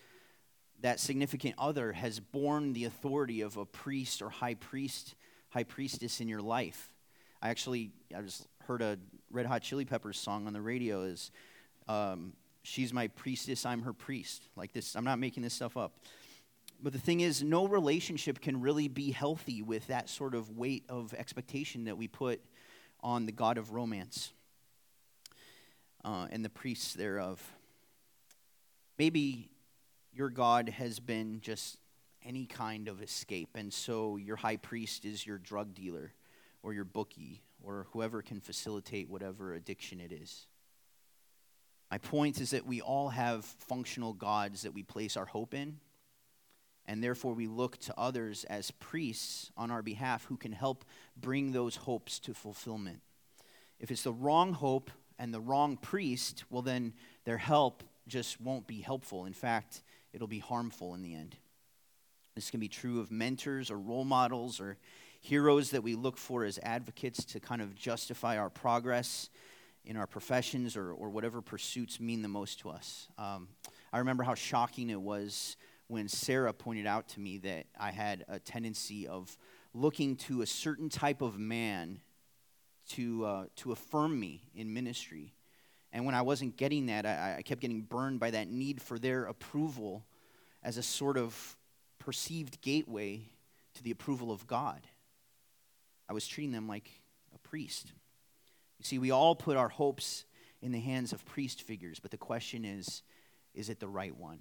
that 0.81 0.99
significant 0.99 1.55
other 1.57 1.91
has 1.91 2.19
borne 2.19 2.73
the 2.73 2.85
authority 2.85 3.41
of 3.41 3.57
a 3.57 3.65
priest 3.65 4.21
or 4.21 4.29
high 4.29 4.53
priest, 4.53 5.15
high 5.49 5.63
priestess 5.63 6.21
in 6.21 6.27
your 6.27 6.41
life. 6.41 6.89
I 7.41 7.49
actually, 7.49 7.91
I 8.15 8.21
just 8.21 8.47
heard 8.63 8.81
a 8.81 8.97
Red 9.29 9.45
Hot 9.45 9.61
Chili 9.61 9.85
Peppers 9.85 10.17
song 10.17 10.47
on 10.47 10.53
the 10.53 10.61
radio 10.61 11.03
is, 11.03 11.31
um, 11.87 12.33
she's 12.63 12.93
my 12.93 13.07
priestess, 13.07 13.65
I'm 13.65 13.81
her 13.81 13.93
priest. 13.93 14.43
Like 14.55 14.71
this, 14.71 14.95
I'm 14.95 15.03
not 15.05 15.19
making 15.19 15.43
this 15.43 15.53
stuff 15.53 15.75
up. 15.75 15.99
But 16.81 16.93
the 16.93 16.99
thing 16.99 17.19
is, 17.19 17.43
no 17.43 17.67
relationship 17.67 18.39
can 18.39 18.61
really 18.61 18.87
be 18.87 19.11
healthy 19.11 19.61
with 19.61 19.87
that 19.87 20.09
sort 20.09 20.33
of 20.33 20.57
weight 20.57 20.85
of 20.87 21.13
expectation 21.13 21.85
that 21.85 21.97
we 21.97 22.07
put 22.07 22.39
on 23.01 23.25
the 23.25 23.33
God 23.33 23.57
of 23.57 23.71
romance 23.71 24.31
uh, 26.03 26.27
and 26.31 26.43
the 26.43 26.49
priests 26.49 26.93
thereof. 26.93 27.41
Maybe 28.97 29.49
your 30.13 30.29
God 30.29 30.69
has 30.69 30.99
been 30.99 31.41
just 31.41 31.77
any 32.23 32.45
kind 32.45 32.87
of 32.87 33.01
escape, 33.01 33.49
and 33.55 33.73
so 33.73 34.17
your 34.17 34.35
high 34.35 34.57
priest 34.57 35.05
is 35.05 35.25
your 35.25 35.37
drug 35.37 35.73
dealer 35.73 36.13
or 36.63 36.73
your 36.73 36.83
bookie 36.83 37.41
or 37.63 37.87
whoever 37.91 38.21
can 38.21 38.39
facilitate 38.39 39.09
whatever 39.09 39.53
addiction 39.53 39.99
it 39.99 40.11
is. 40.11 40.47
My 41.91 41.97
point 41.97 42.39
is 42.39 42.51
that 42.51 42.65
we 42.65 42.81
all 42.81 43.09
have 43.09 43.45
functional 43.45 44.13
gods 44.13 44.61
that 44.61 44.73
we 44.73 44.83
place 44.83 45.17
our 45.17 45.25
hope 45.25 45.53
in, 45.53 45.79
and 46.85 47.03
therefore 47.03 47.33
we 47.33 47.47
look 47.47 47.77
to 47.79 47.97
others 47.97 48.43
as 48.45 48.71
priests 48.71 49.51
on 49.57 49.71
our 49.71 49.81
behalf 49.81 50.25
who 50.25 50.37
can 50.37 50.51
help 50.51 50.85
bring 51.15 51.51
those 51.51 51.77
hopes 51.77 52.19
to 52.19 52.33
fulfillment. 52.33 53.01
If 53.79 53.91
it's 53.91 54.03
the 54.03 54.13
wrong 54.13 54.53
hope, 54.53 54.91
and 55.19 55.33
the 55.33 55.41
wrong 55.41 55.77
priest, 55.77 56.45
well, 56.49 56.61
then 56.61 56.93
their 57.25 57.37
help 57.37 57.83
just 58.07 58.41
won't 58.41 58.65
be 58.65 58.79
helpful. 58.79 59.25
In 59.25 59.33
fact, 59.33 59.83
it'll 60.13 60.27
be 60.27 60.39
harmful 60.39 60.95
in 60.95 61.03
the 61.03 61.13
end. 61.13 61.35
This 62.35 62.49
can 62.49 62.59
be 62.59 62.69
true 62.69 63.01
of 63.01 63.11
mentors 63.11 63.69
or 63.69 63.77
role 63.77 64.05
models 64.05 64.59
or 64.61 64.77
heroes 65.19 65.71
that 65.71 65.83
we 65.83 65.95
look 65.95 66.17
for 66.17 66.45
as 66.45 66.57
advocates 66.63 67.25
to 67.25 67.39
kind 67.39 67.61
of 67.61 67.75
justify 67.75 68.37
our 68.37 68.49
progress 68.49 69.29
in 69.85 69.97
our 69.97 70.07
professions 70.07 70.77
or, 70.77 70.93
or 70.93 71.09
whatever 71.09 71.41
pursuits 71.41 71.99
mean 71.99 72.21
the 72.21 72.27
most 72.27 72.59
to 72.59 72.69
us. 72.69 73.09
Um, 73.17 73.49
I 73.91 73.99
remember 73.99 74.23
how 74.23 74.35
shocking 74.35 74.89
it 74.89 75.01
was 75.01 75.57
when 75.87 76.07
Sarah 76.07 76.53
pointed 76.53 76.87
out 76.87 77.09
to 77.09 77.19
me 77.19 77.39
that 77.39 77.65
I 77.77 77.91
had 77.91 78.23
a 78.29 78.39
tendency 78.39 79.07
of 79.07 79.35
looking 79.73 80.15
to 80.15 80.41
a 80.41 80.45
certain 80.45 80.87
type 80.87 81.21
of 81.21 81.37
man 81.37 81.99
to, 82.89 83.25
uh, 83.25 83.45
to 83.57 83.71
affirm 83.71 84.19
me 84.19 84.41
in 84.55 84.73
ministry. 84.73 85.33
And 85.91 86.05
when 86.05 86.15
I 86.15 86.21
wasn't 86.21 86.57
getting 86.57 86.87
that, 86.87 87.05
I, 87.05 87.35
I 87.39 87.41
kept 87.41 87.61
getting 87.61 87.81
burned 87.81 88.19
by 88.19 88.31
that 88.31 88.47
need 88.49 88.81
for 88.81 88.99
their 88.99 89.25
approval 89.25 90.05
as 90.63 90.77
a 90.77 90.83
sort 90.83 91.17
of 91.17 91.57
perceived 91.97 92.61
gateway 92.61 93.21
to 93.75 93.83
the 93.83 93.91
approval 93.91 94.31
of 94.31 94.47
God. 94.47 94.81
I 96.07 96.13
was 96.13 96.27
treating 96.27 96.51
them 96.51 96.67
like 96.67 96.89
a 97.33 97.37
priest. 97.39 97.93
You 98.79 98.85
see, 98.85 98.99
we 98.99 99.11
all 99.11 99.35
put 99.35 99.57
our 99.57 99.69
hopes 99.69 100.25
in 100.61 100.71
the 100.71 100.79
hands 100.79 101.13
of 101.13 101.25
priest 101.25 101.61
figures, 101.61 101.99
but 101.99 102.11
the 102.11 102.17
question 102.17 102.65
is 102.65 103.03
is 103.55 103.69
it 103.69 103.79
the 103.79 103.87
right 103.87 104.15
one? 104.15 104.39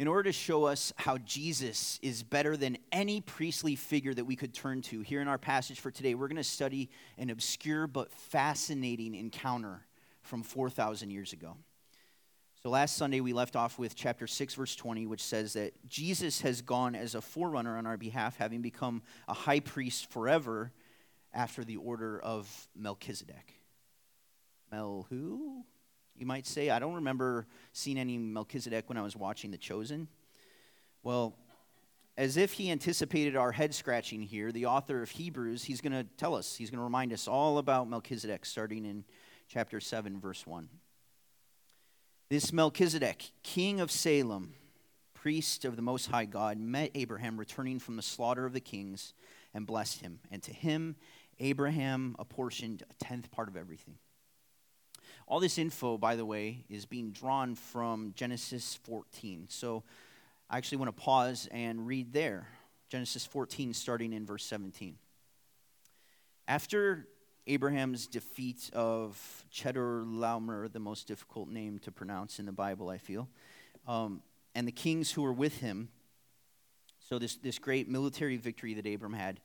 In 0.00 0.08
order 0.08 0.22
to 0.22 0.32
show 0.32 0.64
us 0.64 0.94
how 0.96 1.18
Jesus 1.18 1.98
is 2.00 2.22
better 2.22 2.56
than 2.56 2.78
any 2.90 3.20
priestly 3.20 3.76
figure 3.76 4.14
that 4.14 4.24
we 4.24 4.34
could 4.34 4.54
turn 4.54 4.80
to, 4.80 5.02
here 5.02 5.20
in 5.20 5.28
our 5.28 5.36
passage 5.36 5.78
for 5.78 5.90
today, 5.90 6.14
we're 6.14 6.26
going 6.26 6.38
to 6.38 6.42
study 6.42 6.88
an 7.18 7.28
obscure 7.28 7.86
but 7.86 8.10
fascinating 8.10 9.14
encounter 9.14 9.82
from 10.22 10.42
4,000 10.42 11.10
years 11.10 11.34
ago. 11.34 11.54
So 12.62 12.70
last 12.70 12.96
Sunday, 12.96 13.20
we 13.20 13.34
left 13.34 13.56
off 13.56 13.78
with 13.78 13.94
chapter 13.94 14.26
6, 14.26 14.54
verse 14.54 14.74
20, 14.74 15.06
which 15.06 15.22
says 15.22 15.52
that 15.52 15.74
Jesus 15.86 16.40
has 16.40 16.62
gone 16.62 16.94
as 16.94 17.14
a 17.14 17.20
forerunner 17.20 17.76
on 17.76 17.84
our 17.84 17.98
behalf, 17.98 18.38
having 18.38 18.62
become 18.62 19.02
a 19.28 19.34
high 19.34 19.60
priest 19.60 20.10
forever 20.10 20.72
after 21.34 21.62
the 21.62 21.76
order 21.76 22.18
of 22.18 22.68
Melchizedek. 22.74 23.52
Mel 24.72 25.06
who? 25.10 25.62
You 26.20 26.26
might 26.26 26.46
say. 26.46 26.70
I 26.70 26.78
don't 26.78 26.94
remember 26.94 27.46
seeing 27.72 27.98
any 27.98 28.18
Melchizedek 28.18 28.88
when 28.88 28.98
I 28.98 29.02
was 29.02 29.16
watching 29.16 29.50
The 29.50 29.58
Chosen. 29.58 30.08
Well, 31.02 31.34
as 32.16 32.36
if 32.36 32.52
he 32.52 32.70
anticipated 32.70 33.36
our 33.36 33.52
head 33.52 33.74
scratching 33.74 34.20
here, 34.20 34.52
the 34.52 34.66
author 34.66 35.02
of 35.02 35.10
Hebrews, 35.10 35.64
he's 35.64 35.80
going 35.80 35.92
to 35.92 36.04
tell 36.18 36.34
us, 36.34 36.56
he's 36.56 36.70
going 36.70 36.78
to 36.78 36.84
remind 36.84 37.12
us 37.12 37.26
all 37.26 37.58
about 37.58 37.88
Melchizedek 37.88 38.44
starting 38.44 38.84
in 38.84 39.04
chapter 39.48 39.80
7, 39.80 40.20
verse 40.20 40.46
1. 40.46 40.68
This 42.28 42.52
Melchizedek, 42.52 43.30
king 43.42 43.80
of 43.80 43.90
Salem, 43.90 44.52
priest 45.14 45.64
of 45.64 45.76
the 45.76 45.82
Most 45.82 46.06
High 46.06 46.26
God, 46.26 46.58
met 46.58 46.90
Abraham 46.94 47.38
returning 47.38 47.78
from 47.78 47.96
the 47.96 48.02
slaughter 48.02 48.44
of 48.44 48.52
the 48.52 48.60
kings 48.60 49.14
and 49.54 49.66
blessed 49.66 50.00
him. 50.00 50.20
And 50.30 50.42
to 50.42 50.52
him, 50.52 50.96
Abraham 51.38 52.16
apportioned 52.18 52.82
a 52.90 53.04
tenth 53.04 53.30
part 53.30 53.48
of 53.48 53.56
everything. 53.56 53.96
All 55.30 55.38
this 55.38 55.58
info, 55.58 55.96
by 55.96 56.16
the 56.16 56.24
way, 56.24 56.64
is 56.68 56.86
being 56.86 57.12
drawn 57.12 57.54
from 57.54 58.14
Genesis 58.16 58.80
14. 58.82 59.46
So 59.48 59.84
I 60.50 60.56
actually 60.56 60.78
want 60.78 60.88
to 60.88 61.00
pause 61.00 61.48
and 61.52 61.86
read 61.86 62.12
there. 62.12 62.48
Genesis 62.88 63.24
14, 63.26 63.72
starting 63.72 64.12
in 64.12 64.26
verse 64.26 64.44
17. 64.44 64.96
After 66.48 67.06
Abraham's 67.46 68.08
defeat 68.08 68.70
of 68.72 69.44
Chedorlaomer, 69.52 70.72
the 70.72 70.80
most 70.80 71.06
difficult 71.06 71.48
name 71.48 71.78
to 71.78 71.92
pronounce 71.92 72.40
in 72.40 72.44
the 72.44 72.50
Bible, 72.50 72.88
I 72.88 72.98
feel, 72.98 73.28
um, 73.86 74.22
and 74.56 74.66
the 74.66 74.72
kings 74.72 75.12
who 75.12 75.22
were 75.22 75.32
with 75.32 75.58
him, 75.58 75.90
so 77.08 77.20
this, 77.20 77.36
this 77.36 77.60
great 77.60 77.88
military 77.88 78.36
victory 78.36 78.74
that 78.74 78.84
Abram 78.84 79.12
had, 79.12 79.38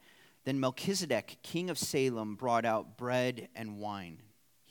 then 0.45 0.59
Melchizedek, 0.59 1.37
king 1.43 1.69
of 1.69 1.77
Salem, 1.77 2.33
brought 2.33 2.65
out 2.65 2.97
bread 2.97 3.49
and 3.55 3.77
wine. 3.77 4.17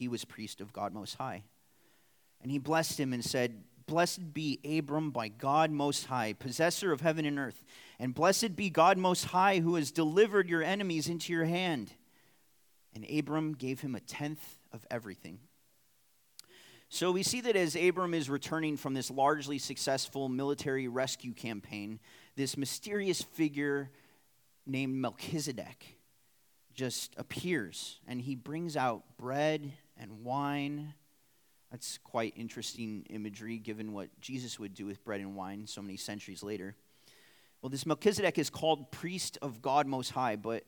He 0.04 0.08
was 0.08 0.26
priest 0.26 0.60
of 0.60 0.74
God 0.74 0.92
Most 0.92 1.14
High. 1.14 1.44
And 2.42 2.50
he 2.50 2.58
blessed 2.58 3.00
him 3.00 3.14
and 3.14 3.24
said, 3.24 3.64
Blessed 3.86 4.34
be 4.34 4.60
Abram 4.78 5.12
by 5.12 5.28
God 5.28 5.70
Most 5.70 6.04
High, 6.04 6.34
possessor 6.34 6.92
of 6.92 7.00
heaven 7.00 7.24
and 7.24 7.38
earth. 7.38 7.64
And 7.98 8.14
blessed 8.14 8.54
be 8.54 8.68
God 8.68 8.98
Most 8.98 9.24
High, 9.24 9.60
who 9.60 9.76
has 9.76 9.90
delivered 9.90 10.46
your 10.46 10.62
enemies 10.62 11.08
into 11.08 11.32
your 11.32 11.46
hand. 11.46 11.94
And 12.94 13.06
Abram 13.10 13.54
gave 13.54 13.80
him 13.80 13.94
a 13.94 14.00
tenth 14.00 14.58
of 14.74 14.86
everything. 14.90 15.38
So 16.90 17.10
we 17.10 17.22
see 17.22 17.40
that 17.40 17.56
as 17.56 17.74
Abram 17.74 18.12
is 18.12 18.28
returning 18.28 18.76
from 18.76 18.92
this 18.92 19.10
largely 19.10 19.56
successful 19.56 20.28
military 20.28 20.86
rescue 20.86 21.32
campaign, 21.32 21.98
this 22.36 22.58
mysterious 22.58 23.22
figure 23.22 23.88
named 24.66 24.96
Melchizedek 24.96 25.96
just 26.74 27.14
appears 27.16 28.00
and 28.06 28.20
he 28.20 28.34
brings 28.34 28.76
out 28.76 29.04
bread 29.16 29.72
and 29.96 30.24
wine. 30.24 30.94
That's 31.70 31.98
quite 31.98 32.34
interesting 32.36 33.04
imagery 33.10 33.58
given 33.58 33.92
what 33.92 34.08
Jesus 34.20 34.58
would 34.58 34.74
do 34.74 34.86
with 34.86 35.04
bread 35.04 35.20
and 35.20 35.34
wine 35.34 35.66
so 35.66 35.82
many 35.82 35.96
centuries 35.96 36.42
later. 36.42 36.76
Well, 37.60 37.70
this 37.70 37.86
Melchizedek 37.86 38.38
is 38.38 38.50
called 38.50 38.92
priest 38.92 39.38
of 39.40 39.62
God 39.62 39.86
Most 39.86 40.10
High, 40.10 40.36
but 40.36 40.64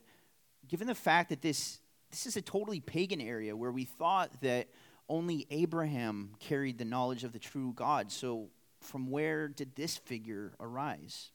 given 0.66 0.86
the 0.86 0.94
fact 0.94 1.28
that 1.28 1.42
this, 1.42 1.78
this 2.10 2.26
is 2.26 2.36
a 2.36 2.42
totally 2.42 2.80
pagan 2.80 3.20
area 3.20 3.54
where 3.54 3.70
we 3.70 3.84
thought 3.84 4.40
that 4.40 4.68
only 5.08 5.46
Abraham 5.50 6.30
carried 6.40 6.78
the 6.78 6.84
knowledge 6.84 7.22
of 7.22 7.32
the 7.32 7.38
true 7.38 7.72
God, 7.76 8.10
so 8.10 8.48
from 8.80 9.10
where 9.10 9.48
did 9.48 9.76
this 9.76 9.96
figure 9.96 10.52
arise? 10.58 11.30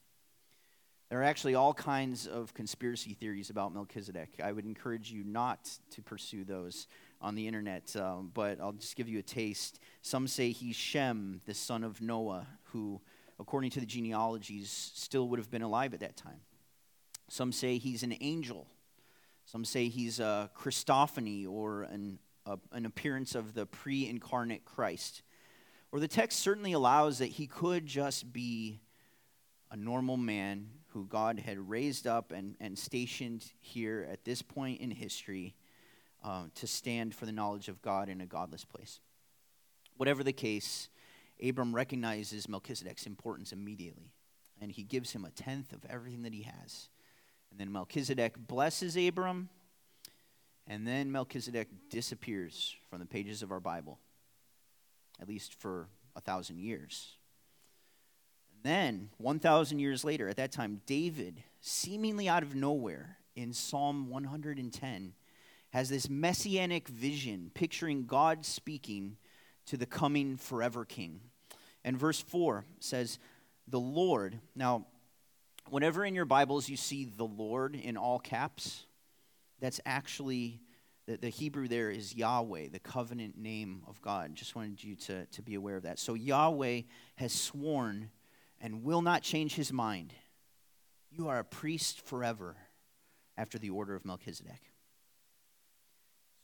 There 1.09 1.19
are 1.19 1.23
actually 1.23 1.55
all 1.55 1.73
kinds 1.73 2.25
of 2.25 2.53
conspiracy 2.53 3.13
theories 3.13 3.49
about 3.49 3.73
Melchizedek. 3.73 4.39
I 4.43 4.51
would 4.51 4.65
encourage 4.65 5.11
you 5.11 5.23
not 5.23 5.69
to 5.91 6.01
pursue 6.01 6.45
those 6.45 6.87
on 7.21 7.35
the 7.35 7.47
internet, 7.47 7.95
um, 7.95 8.31
but 8.33 8.59
I'll 8.59 8.71
just 8.73 8.95
give 8.95 9.07
you 9.07 9.19
a 9.19 9.23
taste. 9.23 9.79
Some 10.01 10.27
say 10.27 10.51
he's 10.51 10.75
Shem, 10.75 11.41
the 11.45 11.53
son 11.53 11.83
of 11.83 12.01
Noah, 12.01 12.47
who, 12.65 12.99
according 13.39 13.71
to 13.71 13.79
the 13.79 13.85
genealogies, 13.85 14.91
still 14.95 15.27
would 15.29 15.39
have 15.39 15.51
been 15.51 15.61
alive 15.61 15.93
at 15.93 15.99
that 15.99 16.17
time. 16.17 16.41
Some 17.29 17.51
say 17.51 17.77
he's 17.77 18.03
an 18.03 18.15
angel. 18.21 18.67
Some 19.45 19.65
say 19.65 19.87
he's 19.87 20.19
a 20.19 20.49
Christophany 20.57 21.47
or 21.47 21.83
an, 21.83 22.19
a, 22.45 22.57
an 22.71 22.85
appearance 22.85 23.35
of 23.35 23.53
the 23.53 23.65
pre 23.65 24.07
incarnate 24.07 24.65
Christ. 24.65 25.21
Or 25.91 25.99
the 25.99 26.07
text 26.07 26.39
certainly 26.39 26.73
allows 26.73 27.19
that 27.19 27.27
he 27.27 27.47
could 27.47 27.85
just 27.85 28.31
be 28.31 28.79
a 29.69 29.77
normal 29.77 30.17
man 30.17 30.69
who 30.87 31.05
God 31.05 31.39
had 31.39 31.69
raised 31.69 32.07
up 32.07 32.31
and, 32.31 32.55
and 32.59 32.77
stationed 32.77 33.45
here 33.59 34.07
at 34.11 34.25
this 34.25 34.41
point 34.41 34.81
in 34.81 34.91
history 34.91 35.55
um, 36.23 36.51
to 36.55 36.67
stand 36.67 37.15
for 37.15 37.25
the 37.25 37.31
knowledge 37.31 37.67
of 37.67 37.81
God 37.81 38.09
in 38.09 38.21
a 38.21 38.25
godless 38.25 38.65
place. 38.65 38.99
Whatever 39.97 40.23
the 40.23 40.33
case, 40.33 40.89
Abram 41.43 41.73
recognizes 41.73 42.47
Melchizedek's 42.47 43.05
importance 43.05 43.51
immediately, 43.51 44.11
and 44.61 44.71
he 44.71 44.83
gives 44.83 45.11
him 45.11 45.25
a 45.25 45.31
tenth 45.31 45.73
of 45.73 45.85
everything 45.89 46.23
that 46.23 46.33
he 46.33 46.43
has. 46.43 46.89
And 47.49 47.59
then 47.59 47.71
Melchizedek 47.71 48.47
blesses 48.47 48.95
Abram, 48.95 49.49
and 50.67 50.87
then 50.87 51.11
Melchizedek 51.11 51.67
disappears 51.89 52.75
from 52.89 52.99
the 52.99 53.05
pages 53.05 53.41
of 53.41 53.51
our 53.51 53.59
Bible, 53.59 53.99
at 55.19 55.27
least 55.27 55.55
for 55.55 55.87
a 56.15 56.21
thousand 56.21 56.59
years. 56.59 57.15
Then, 58.63 59.09
1,000 59.17 59.79
years 59.79 60.05
later, 60.05 60.29
at 60.29 60.37
that 60.37 60.51
time, 60.51 60.81
David, 60.85 61.43
seemingly 61.61 62.29
out 62.29 62.43
of 62.43 62.53
nowhere 62.53 63.17
in 63.35 63.53
Psalm 63.53 64.09
110, 64.09 65.13
has 65.71 65.89
this 65.89 66.09
messianic 66.09 66.87
vision 66.87 67.51
picturing 67.53 68.05
God 68.05 68.45
speaking 68.45 69.17
to 69.65 69.77
the 69.77 69.85
coming 69.85 70.37
forever 70.37 70.85
king. 70.85 71.21
And 71.83 71.97
verse 71.97 72.21
4 72.21 72.65
says, 72.79 73.19
The 73.67 73.79
Lord. 73.79 74.39
Now, 74.55 74.85
whenever 75.69 76.05
in 76.05 76.13
your 76.13 76.25
Bibles 76.25 76.69
you 76.69 76.77
see 76.77 77.05
the 77.05 77.25
Lord 77.25 77.75
in 77.75 77.97
all 77.97 78.19
caps, 78.19 78.85
that's 79.59 79.79
actually 79.85 80.61
the, 81.07 81.17
the 81.17 81.29
Hebrew 81.29 81.67
there 81.67 81.89
is 81.89 82.15
Yahweh, 82.15 82.67
the 82.71 82.79
covenant 82.79 83.37
name 83.37 83.83
of 83.87 84.01
God. 84.01 84.35
Just 84.35 84.55
wanted 84.55 84.83
you 84.83 84.95
to, 84.95 85.25
to 85.25 85.41
be 85.41 85.55
aware 85.55 85.77
of 85.77 85.83
that. 85.83 85.99
So 85.99 86.13
Yahweh 86.13 86.81
has 87.15 87.33
sworn 87.33 88.11
and 88.59 88.83
will 88.83 89.01
not 89.01 89.23
change 89.23 89.55
his 89.55 89.71
mind. 89.71 90.13
You 91.09 91.29
are 91.29 91.39
a 91.39 91.43
priest 91.43 92.01
forever 92.01 92.55
after 93.37 93.57
the 93.57 93.69
order 93.69 93.95
of 93.95 94.05
Melchizedek. 94.05 94.70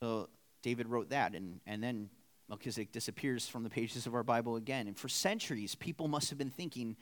So 0.01 0.29
David 0.62 0.88
wrote 0.88 1.10
that, 1.10 1.33
and, 1.33 1.60
and 1.65 1.81
then 1.81 2.10
Melchizedek 2.49 2.91
disappears 2.91 3.47
from 3.47 3.63
the 3.63 3.69
pages 3.69 4.05
of 4.05 4.13
our 4.13 4.23
Bible 4.23 4.55
again. 4.55 4.88
And 4.88 4.97
for 4.97 5.10
centuries, 5.10 5.75
people 5.75 6.07
must 6.07 6.29
have 6.29 6.38
been 6.38 6.51
thinking, 6.51 6.95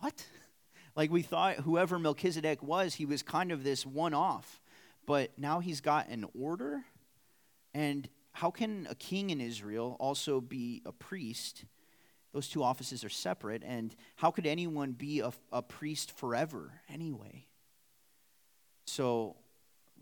what? 0.00 0.24
Like 0.96 1.10
we 1.10 1.22
thought 1.22 1.56
whoever 1.56 1.98
Melchizedek 1.98 2.62
was, 2.62 2.94
he 2.94 3.04
was 3.04 3.20
kind 3.20 3.50
of 3.50 3.64
this 3.64 3.84
one 3.84 4.14
off. 4.14 4.62
But 5.06 5.32
now 5.36 5.58
he's 5.58 5.80
got 5.80 6.08
an 6.08 6.24
order. 6.38 6.84
And 7.74 8.08
how 8.30 8.52
can 8.52 8.86
a 8.88 8.94
king 8.94 9.30
in 9.30 9.40
Israel 9.40 9.96
also 9.98 10.40
be 10.40 10.82
a 10.86 10.92
priest? 10.92 11.64
Those 12.32 12.48
two 12.48 12.62
offices 12.62 13.04
are 13.04 13.08
separate. 13.08 13.64
And 13.66 13.92
how 14.14 14.30
could 14.30 14.46
anyone 14.46 14.92
be 14.92 15.18
a, 15.18 15.32
a 15.52 15.62
priest 15.62 16.16
forever 16.16 16.70
anyway? 16.88 17.46
So 18.86 19.34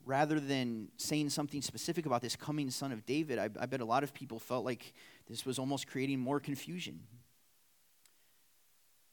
rather 0.05 0.41
than 0.41 0.89
saying 0.97 1.31
something 1.31 1.63
specific 1.63 2.07
about 2.07 2.23
this 2.23 2.37
coming 2.37 2.71
son 2.71 2.93
of 2.93 3.07
David, 3.07 3.39
I, 3.39 3.49
I, 3.61 3.67
bet 3.67 3.81
a 3.81 3.85
lot 3.85 4.03
of 4.03 4.13
people 4.13 4.39
felt 4.39 4.65
like 4.65 4.93
this 5.29 5.47
was 5.47 5.59
almost 5.59 5.87
creating 5.87 6.19
more 6.19 6.41
confusion. 6.41 7.01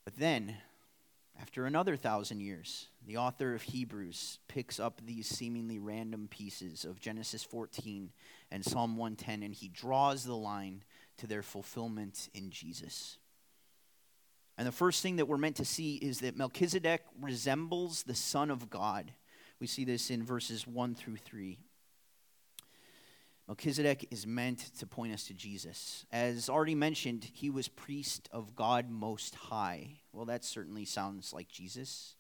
But 0.06 0.18
then, 0.18 0.58
after 1.42 1.66
another 1.66 1.96
thousand 1.96 2.42
years, 2.42 2.88
the 3.06 3.18
author 3.18 3.54
of 3.54 3.62
Hebrews 3.62 4.40
picks 4.48 4.80
up 4.80 5.02
these 5.06 5.28
seemingly 5.28 5.80
random 5.80 6.28
pieces 6.30 6.84
of 6.84 7.00
Genesis 7.00 7.44
14 7.44 8.12
and 8.52 8.66
Psalm 8.66 8.98
110, 8.98 9.44
and 9.44 9.54
he 9.54 9.70
draws 9.70 10.26
the 10.26 10.36
line 10.36 10.84
to 11.18 11.28
their 11.28 11.44
fulfillment 11.44 12.30
in 12.34 12.50
Jesus. 12.50 13.18
And 14.58 14.68
the 14.68 14.74
first 14.74 15.02
thing 15.02 15.16
that 15.16 15.28
we're 15.28 15.38
meant 15.38 15.56
to 15.56 15.66
see 15.66 15.96
is 15.96 16.20
that 16.20 16.36
Melchizedek 16.36 17.02
resembles 17.22 18.04
the 18.04 18.16
Son 18.16 18.52
of 18.52 18.70
God. 18.70 19.14
We 19.60 19.68
see 19.68 19.84
this 19.84 20.10
in 20.10 20.24
verses 20.24 20.66
1 20.66 20.96
through 20.96 21.18
3. 21.18 21.58
Melchizedek 23.48 24.08
is 24.12 24.28
meant 24.28 24.60
to 24.78 24.86
point 24.86 25.12
us 25.12 25.24
to 25.26 25.34
Jesus. 25.34 26.06
As 26.12 26.50
already 26.50 26.76
mentioned, 26.76 27.28
he 27.34 27.50
was 27.50 27.68
priest 27.68 28.30
of 28.32 28.56
God 28.56 28.90
Most 28.90 29.36
High. 29.36 30.02
Well, 30.14 30.26
that 30.26 30.46
certainly 30.46 30.86
sounds 30.86 31.34
like 31.34 31.50
Jesus. 31.50 32.16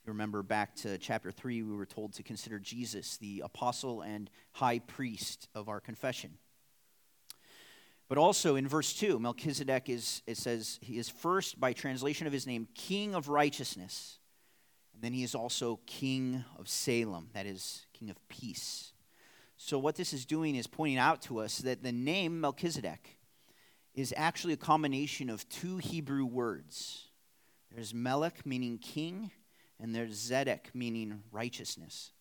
If 0.00 0.06
you 0.06 0.12
remember 0.12 0.42
back 0.42 0.74
to 0.76 0.98
chapter 0.98 1.30
3, 1.30 1.62
we 1.62 1.76
were 1.76 1.84
told 1.84 2.12
to 2.14 2.22
consider 2.22 2.58
Jesus 2.58 3.16
the 3.16 3.42
apostle 3.44 4.02
and 4.02 4.30
high 4.52 4.78
priest 4.78 5.48
of 5.54 5.68
our 5.68 5.80
confession. 5.80 6.38
But 8.08 8.18
also 8.18 8.56
in 8.56 8.68
verse 8.68 8.94
2, 8.94 9.18
Melchizedek 9.18 9.88
is, 9.88 10.22
it 10.26 10.36
says, 10.36 10.78
he 10.80 10.96
is 10.96 11.08
first, 11.08 11.58
by 11.58 11.72
translation 11.72 12.26
of 12.26 12.32
his 12.32 12.46
name, 12.46 12.68
king 12.74 13.14
of 13.14 13.28
righteousness. 13.28 14.18
Then 15.02 15.12
he 15.12 15.24
is 15.24 15.34
also 15.34 15.80
king 15.84 16.44
of 16.56 16.68
Salem, 16.68 17.28
that 17.34 17.44
is, 17.44 17.86
king 17.92 18.08
of 18.08 18.16
peace. 18.28 18.92
So, 19.56 19.76
what 19.78 19.96
this 19.96 20.12
is 20.12 20.24
doing 20.24 20.54
is 20.54 20.68
pointing 20.68 20.98
out 20.98 21.22
to 21.22 21.40
us 21.40 21.58
that 21.58 21.82
the 21.82 21.92
name 21.92 22.40
Melchizedek 22.40 23.18
is 23.94 24.14
actually 24.16 24.52
a 24.52 24.58
combination 24.58 25.28
of 25.28 25.48
two 25.48 25.78
Hebrew 25.78 26.24
words. 26.24 27.08
There's 27.74 27.92
Melech, 27.92 28.46
meaning 28.46 28.78
king, 28.78 29.32
and 29.80 29.92
there's 29.94 30.30
Zedek, 30.30 30.72
meaning 30.72 31.22
righteousness. 31.32 32.12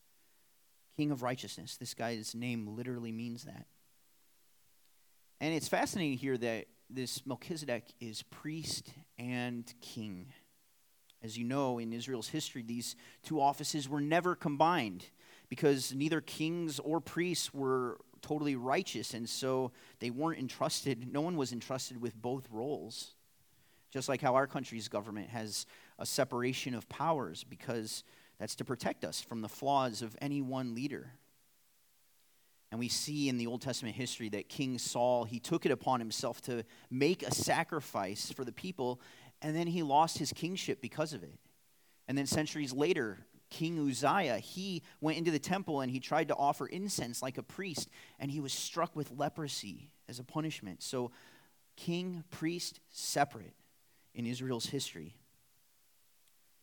King 0.98 1.12
of 1.12 1.22
righteousness. 1.22 1.78
This 1.78 1.94
guy's 1.94 2.34
name 2.34 2.76
literally 2.76 3.12
means 3.12 3.44
that. 3.44 3.67
And 5.39 5.54
it's 5.54 5.67
fascinating 5.67 6.17
here 6.17 6.38
that 6.38 6.65
this 6.89 7.26
Melchizedek 7.28 7.86
is 8.00 8.24
priest 8.24 8.91
and 9.20 9.72
king. 9.82 10.34
As 11.24 11.38
you 11.38 11.44
know, 11.44 11.78
in 11.78 11.94
Israel's 11.94 12.30
history, 12.30 12.64
these 12.64 12.96
two 13.24 13.40
offices 13.40 13.88
were 13.88 14.02
never 14.02 14.36
combined 14.36 15.06
because 15.50 15.94
neither 15.94 16.22
kings 16.22 16.80
or 16.80 17.00
priests 17.00 17.54
were 17.54 18.00
totally 18.22 18.56
righteous, 18.56 19.14
and 19.14 19.28
so 19.28 19.72
they 20.00 20.10
weren't 20.10 20.40
entrusted, 20.40 21.12
no 21.12 21.22
one 21.22 21.36
was 21.36 21.52
entrusted 21.52 22.02
with 22.02 22.20
both 22.20 22.48
roles. 22.52 23.16
Just 23.92 24.08
like 24.08 24.22
how 24.22 24.36
our 24.36 24.48
country's 24.48 24.88
government 24.88 25.30
has 25.30 25.66
a 26.00 26.06
separation 26.06 26.74
of 26.74 26.88
powers, 26.88 27.44
because 27.44 28.04
that's 28.40 28.56
to 28.56 28.66
protect 28.66 29.04
us 29.04 29.22
from 29.22 29.42
the 29.42 29.50
flaws 29.50 30.02
of 30.02 30.16
any 30.22 30.42
one 30.42 30.74
leader. 30.74 31.12
And 32.72 32.80
we 32.80 32.88
see 32.88 33.28
in 33.28 33.38
the 33.38 33.48
Old 33.48 33.62
Testament 33.62 33.96
history 33.98 34.30
that 34.30 34.48
King 34.48 34.78
Saul, 34.78 35.26
he 35.26 35.40
took 35.42 35.66
it 35.66 35.74
upon 35.74 36.00
himself 36.00 36.42
to 36.44 36.64
make 36.90 37.22
a 37.22 37.34
sacrifice 37.34 38.32
for 38.32 38.46
the 38.46 38.54
people, 38.54 39.02
and 39.42 39.56
then 39.56 39.68
he 39.68 39.84
lost 39.84 40.18
his 40.18 40.32
kingship 40.34 40.82
because 40.82 41.14
of 41.14 41.24
it. 41.24 41.40
And 42.08 42.18
then 42.18 42.26
centuries 42.26 42.74
later, 42.74 43.20
King 43.50 43.80
Uzziah, 43.80 44.38
he 44.38 44.82
went 45.02 45.18
into 45.18 45.32
the 45.32 45.40
temple 45.40 45.82
and 45.82 45.92
he 45.92 46.00
tried 46.00 46.30
to 46.30 46.36
offer 46.36 46.68
incense 46.68 47.22
like 47.22 47.38
a 47.38 47.44
priest, 47.44 47.90
and 48.20 48.32
he 48.32 48.40
was 48.40 48.54
struck 48.54 48.96
with 48.96 49.12
leprosy 49.12 49.92
as 50.08 50.20
a 50.20 50.24
punishment. 50.24 50.82
So, 50.82 51.12
king, 51.76 52.24
priest, 52.32 52.80
separate 52.90 53.54
in 54.14 54.26
Israel's 54.26 54.68
history. 54.68 55.16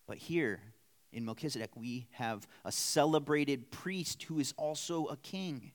But 0.06 0.18
here 0.18 0.60
in 1.12 1.24
Melchizedek, 1.24 1.70
we 1.76 2.06
have 2.12 2.46
a 2.64 2.72
celebrated 2.72 3.70
priest 3.70 4.22
who 4.24 4.38
is 4.38 4.54
also 4.56 5.06
a 5.06 5.16
king. 5.16 5.72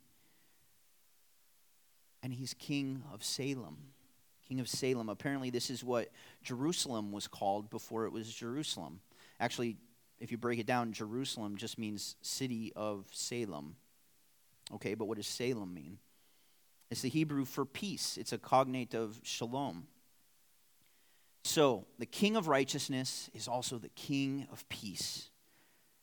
And 2.22 2.34
he's 2.34 2.54
king 2.54 3.04
of 3.13 3.24
Salem. 3.24 3.92
King 4.54 4.60
of 4.60 4.70
Salem. 4.70 5.10
Apparently, 5.10 5.50
this 5.50 5.72
is 5.72 5.84
what 5.84 6.12
Jerusalem 6.44 7.12
was 7.12 7.28
called 7.28 7.72
before 7.72 8.06
it 8.06 8.12
was 8.12 8.32
Jerusalem. 8.32 9.00
Actually, 9.39 9.78
if 10.20 10.32
you 10.32 10.38
break 10.38 10.60
it 10.60 10.68
down, 10.68 10.94
Jerusalem 10.94 11.58
just 11.58 11.80
means 11.80 12.16
city 12.22 12.72
of 12.76 13.08
Salem. 13.12 13.76
Okay, 14.76 14.94
but 14.94 15.06
what 15.06 15.18
does 15.18 15.26
Salem 15.26 15.74
mean? 15.74 15.98
It's 16.92 17.02
the 17.02 17.10
Hebrew 17.10 17.46
for 17.46 17.66
peace, 17.66 18.16
it's 18.16 18.32
a 18.32 18.38
cognate 18.38 18.94
of 18.94 19.20
shalom. 19.24 19.88
So, 21.44 21.88
the 21.98 22.06
king 22.06 22.36
of 22.36 22.48
righteousness 22.48 23.32
is 23.34 23.48
also 23.48 23.80
the 23.80 23.89
king 23.89 24.46
of 24.52 24.70
peace. 24.70 25.32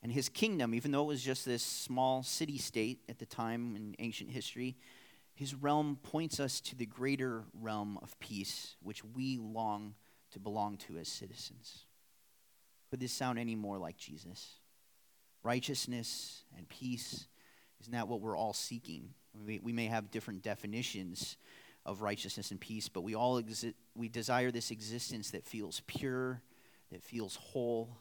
And 0.03 0.11
his 0.11 0.27
kingdom, 0.27 0.75
even 0.75 0.91
though 0.91 1.03
it 1.03 1.07
was 1.07 1.23
just 1.23 1.45
this 1.45 1.63
small 1.63 2.21
city 2.21 2.57
state 2.57 2.99
at 3.07 3.17
the 3.17 3.25
time 3.25 3.77
in 3.77 3.95
ancient 3.99 4.29
history, 4.29 4.75
his 5.41 5.55
realm 5.55 5.97
points 6.03 6.39
us 6.39 6.61
to 6.61 6.75
the 6.75 6.85
greater 6.85 7.45
realm 7.59 7.97
of 8.03 8.19
peace, 8.19 8.75
which 8.83 9.03
we 9.03 9.39
long 9.39 9.95
to 10.29 10.39
belong 10.39 10.77
to 10.77 10.99
as 10.99 11.07
citizens. 11.07 11.85
Could 12.91 12.99
this 12.99 13.11
sound 13.11 13.39
any 13.39 13.55
more 13.55 13.79
like 13.79 13.97
Jesus? 13.97 14.57
Righteousness 15.41 16.43
and 16.55 16.69
peace, 16.69 17.25
isn't 17.79 17.91
that 17.91 18.07
what 18.07 18.21
we're 18.21 18.37
all 18.37 18.53
seeking? 18.53 19.15
We, 19.43 19.73
may 19.73 19.87
have 19.87 20.11
different 20.11 20.43
definitions 20.43 21.37
of 21.87 22.03
righteousness 22.03 22.51
and 22.51 22.61
peace, 22.61 22.87
but 22.87 23.01
we 23.01 23.15
all 23.15 23.41
exi- 23.41 23.73
we 23.95 24.09
desire 24.09 24.51
this 24.51 24.69
existence 24.69 25.31
that 25.31 25.47
feels 25.47 25.81
pure, 25.87 26.39
that 26.91 27.01
feels 27.01 27.35
whole. 27.37 27.97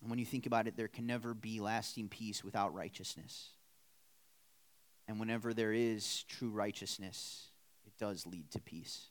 And 0.00 0.10
when 0.10 0.18
you 0.18 0.26
think 0.26 0.46
about 0.46 0.66
it, 0.66 0.76
there 0.76 0.88
can 0.88 1.06
never 1.06 1.34
be 1.34 1.60
lasting 1.60 2.08
peace 2.08 2.42
without 2.42 2.74
righteousness. 2.74 3.50
And 5.08 5.18
whenever 5.18 5.52
there 5.52 5.72
is 5.72 6.24
true 6.24 6.50
righteousness, 6.50 7.48
it 7.86 7.92
does 7.98 8.26
lead 8.26 8.50
to 8.52 8.60
peace. 8.60 9.08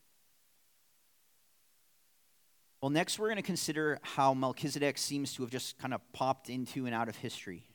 Well, 2.82 2.90
next 2.90 3.20
we're 3.20 3.28
going 3.28 3.36
to 3.36 3.44
consider 3.44 4.00
how 4.02 4.34
Melchizedek 4.34 4.98
seems 4.98 5.34
to 5.36 5.44
have 5.44 5.52
just 5.52 5.78
kind 5.78 5.94
of 5.94 6.02
popped 6.14 6.50
into 6.50 6.88
and 6.88 6.96
out 6.96 7.10
of 7.10 7.16
history. 7.16 7.66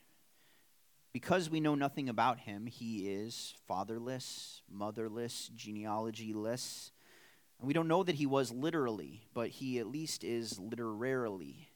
Because 1.12 1.48
we 1.48 1.60
know 1.60 1.76
nothing 1.76 2.08
about 2.08 2.40
him, 2.40 2.66
he 2.66 3.08
is 3.08 3.54
fatherless, 3.68 4.62
motherless, 4.68 5.50
genealogyless. 5.56 6.90
And 7.58 7.68
we 7.68 7.72
don't 7.72 7.88
know 7.88 8.02
that 8.02 8.16
he 8.16 8.26
was 8.26 8.52
literally, 8.52 9.22
but 9.32 9.48
he 9.48 9.78
at 9.78 9.86
least 9.86 10.24
is 10.24 10.58
literarily. 10.58 11.68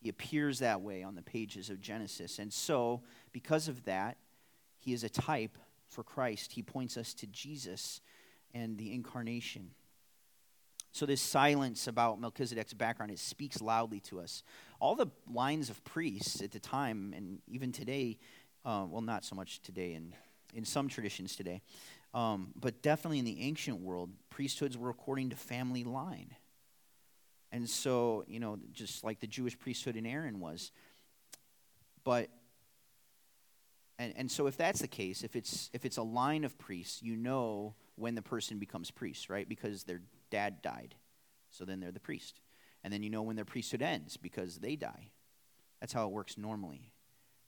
He 0.00 0.08
appears 0.08 0.60
that 0.60 0.80
way 0.80 1.02
on 1.02 1.14
the 1.14 1.22
pages 1.22 1.70
of 1.70 1.80
Genesis. 1.80 2.38
And 2.38 2.52
so, 2.52 3.02
because 3.32 3.68
of 3.68 3.84
that, 3.84 4.16
he 4.88 4.94
is 4.94 5.04
a 5.04 5.08
type 5.10 5.58
for 5.86 6.02
Christ. 6.02 6.52
He 6.52 6.62
points 6.62 6.96
us 6.96 7.12
to 7.14 7.26
Jesus 7.26 8.00
and 8.54 8.78
the 8.78 8.94
incarnation. 8.94 9.72
So, 10.92 11.04
this 11.04 11.20
silence 11.20 11.86
about 11.86 12.18
Melchizedek's 12.18 12.72
background, 12.72 13.12
it 13.12 13.18
speaks 13.18 13.60
loudly 13.60 14.00
to 14.00 14.18
us. 14.18 14.42
All 14.80 14.96
the 14.96 15.08
lines 15.30 15.68
of 15.68 15.84
priests 15.84 16.40
at 16.40 16.52
the 16.52 16.58
time, 16.58 17.12
and 17.14 17.40
even 17.48 17.70
today, 17.70 18.16
uh, 18.64 18.86
well, 18.88 19.02
not 19.02 19.26
so 19.26 19.36
much 19.36 19.60
today, 19.60 19.92
in, 19.92 20.14
in 20.54 20.64
some 20.64 20.88
traditions 20.88 21.36
today, 21.36 21.60
um, 22.14 22.54
but 22.58 22.80
definitely 22.80 23.18
in 23.18 23.26
the 23.26 23.42
ancient 23.42 23.82
world, 23.82 24.08
priesthoods 24.30 24.78
were 24.78 24.88
according 24.88 25.28
to 25.28 25.36
family 25.36 25.84
line. 25.84 26.34
And 27.52 27.68
so, 27.68 28.24
you 28.26 28.40
know, 28.40 28.58
just 28.72 29.04
like 29.04 29.20
the 29.20 29.26
Jewish 29.26 29.58
priesthood 29.58 29.96
in 29.96 30.06
Aaron 30.06 30.40
was. 30.40 30.72
But 32.04 32.30
and, 33.98 34.12
and 34.16 34.30
so 34.30 34.46
if 34.46 34.56
that's 34.56 34.80
the 34.80 34.88
case, 34.88 35.24
if 35.24 35.34
it's 35.34 35.70
if 35.72 35.84
it's 35.84 35.96
a 35.96 36.02
line 36.02 36.44
of 36.44 36.56
priests, 36.58 37.02
you 37.02 37.16
know 37.16 37.74
when 37.96 38.14
the 38.14 38.22
person 38.22 38.58
becomes 38.58 38.90
priest, 38.90 39.28
right? 39.28 39.48
Because 39.48 39.84
their 39.84 40.00
dad 40.30 40.62
died. 40.62 40.94
So 41.50 41.64
then 41.64 41.80
they're 41.80 41.90
the 41.90 42.00
priest. 42.00 42.40
And 42.84 42.92
then 42.92 43.02
you 43.02 43.10
know 43.10 43.22
when 43.22 43.36
their 43.36 43.44
priesthood 43.44 43.82
ends 43.82 44.16
because 44.16 44.58
they 44.58 44.76
die. 44.76 45.10
That's 45.80 45.92
how 45.92 46.06
it 46.06 46.12
works 46.12 46.38
normally. 46.38 46.92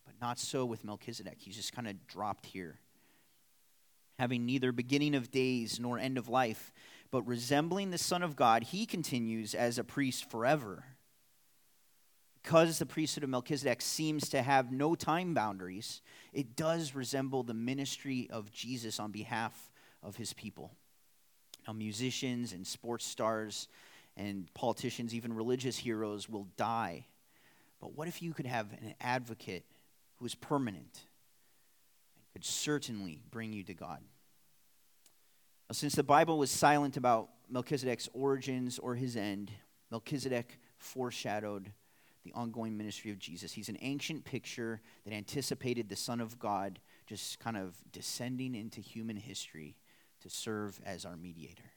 But 0.05 0.15
not 0.21 0.39
so 0.39 0.65
with 0.65 0.85
Melchizedek. 0.85 1.37
He's 1.39 1.57
just 1.57 1.73
kind 1.73 1.87
of 1.87 2.07
dropped 2.09 2.47
here. 2.47 2.81
Having 4.19 4.45
neither 4.45 4.73
beginning 4.73 5.15
of 5.15 5.31
days 5.31 5.79
nor 5.79 5.99
end 5.99 6.19
of 6.19 6.29
life, 6.29 6.73
but 7.11 7.27
resembling 7.27 7.91
the 7.91 7.99
Son 7.99 8.23
of 8.23 8.37
God, 8.37 8.65
he 8.65 8.87
continues 8.87 9.55
as 9.55 9.79
a 9.79 9.85
priest 9.85 10.29
forever. 10.31 10.85
Because 12.43 12.79
the 12.79 12.87
priesthood 12.87 13.25
of 13.25 13.31
Melchizedek 13.31 13.83
seems 13.83 14.29
to 14.31 14.43
have 14.43 14.73
no 14.73 14.95
time 14.95 15.35
boundaries, 15.35 16.01
it 16.33 16.57
does 16.57 16.95
resemble 16.95 17.43
the 17.43 17.55
ministry 17.55 18.29
of 18.31 18.51
Jesus 18.51 18.99
on 18.99 19.11
behalf 19.11 19.71
of 20.03 20.17
his 20.17 20.33
people. 20.33 20.73
Now, 21.67 21.75
musicians 21.75 22.53
and 22.53 22.67
sports 22.67 23.05
stars 23.05 23.69
and 24.17 24.53
politicians, 24.55 25.15
even 25.15 25.33
religious 25.35 25.77
heroes, 25.77 26.29
will 26.29 26.49
die. 26.57 27.07
But 27.81 27.97
what 27.97 28.09
if 28.09 28.23
you 28.23 28.33
could 28.33 28.47
have 28.47 28.73
an 28.73 28.95
advocate 29.01 29.65
who 30.17 30.27
is 30.27 30.35
permanent 30.35 31.01
and 32.15 32.33
could 32.33 32.45
certainly 32.45 33.21
bring 33.31 33.53
you 33.53 33.63
to 33.65 33.75
God? 33.75 34.01
Now, 35.69 35.75
since 35.75 35.95
the 35.95 36.03
Bible 36.03 36.39
was 36.39 36.51
silent 36.51 36.97
about 36.97 37.29
Melchizedek's 37.49 38.09
origins 38.13 38.79
or 38.79 38.95
his 38.95 39.17
end, 39.17 39.51
Melchizedek 39.91 40.59
foreshadowed 40.79 41.73
the 42.25 42.33
ongoing 42.33 42.77
ministry 42.77 43.11
of 43.11 43.19
Jesus. 43.19 43.53
He's 43.53 43.69
an 43.69 43.79
ancient 43.81 44.25
picture 44.25 44.81
that 45.05 45.13
anticipated 45.13 45.89
the 45.89 45.97
Son 45.97 46.21
of 46.21 46.39
God 46.39 46.79
just 47.07 47.39
kind 47.41 47.57
of 47.57 47.75
descending 47.93 48.55
into 48.55 48.81
human 48.81 49.17
history 49.17 49.77
to 50.23 50.31
serve 50.31 50.81
as 50.85 51.05
our 51.05 51.17
mediator. 51.17 51.73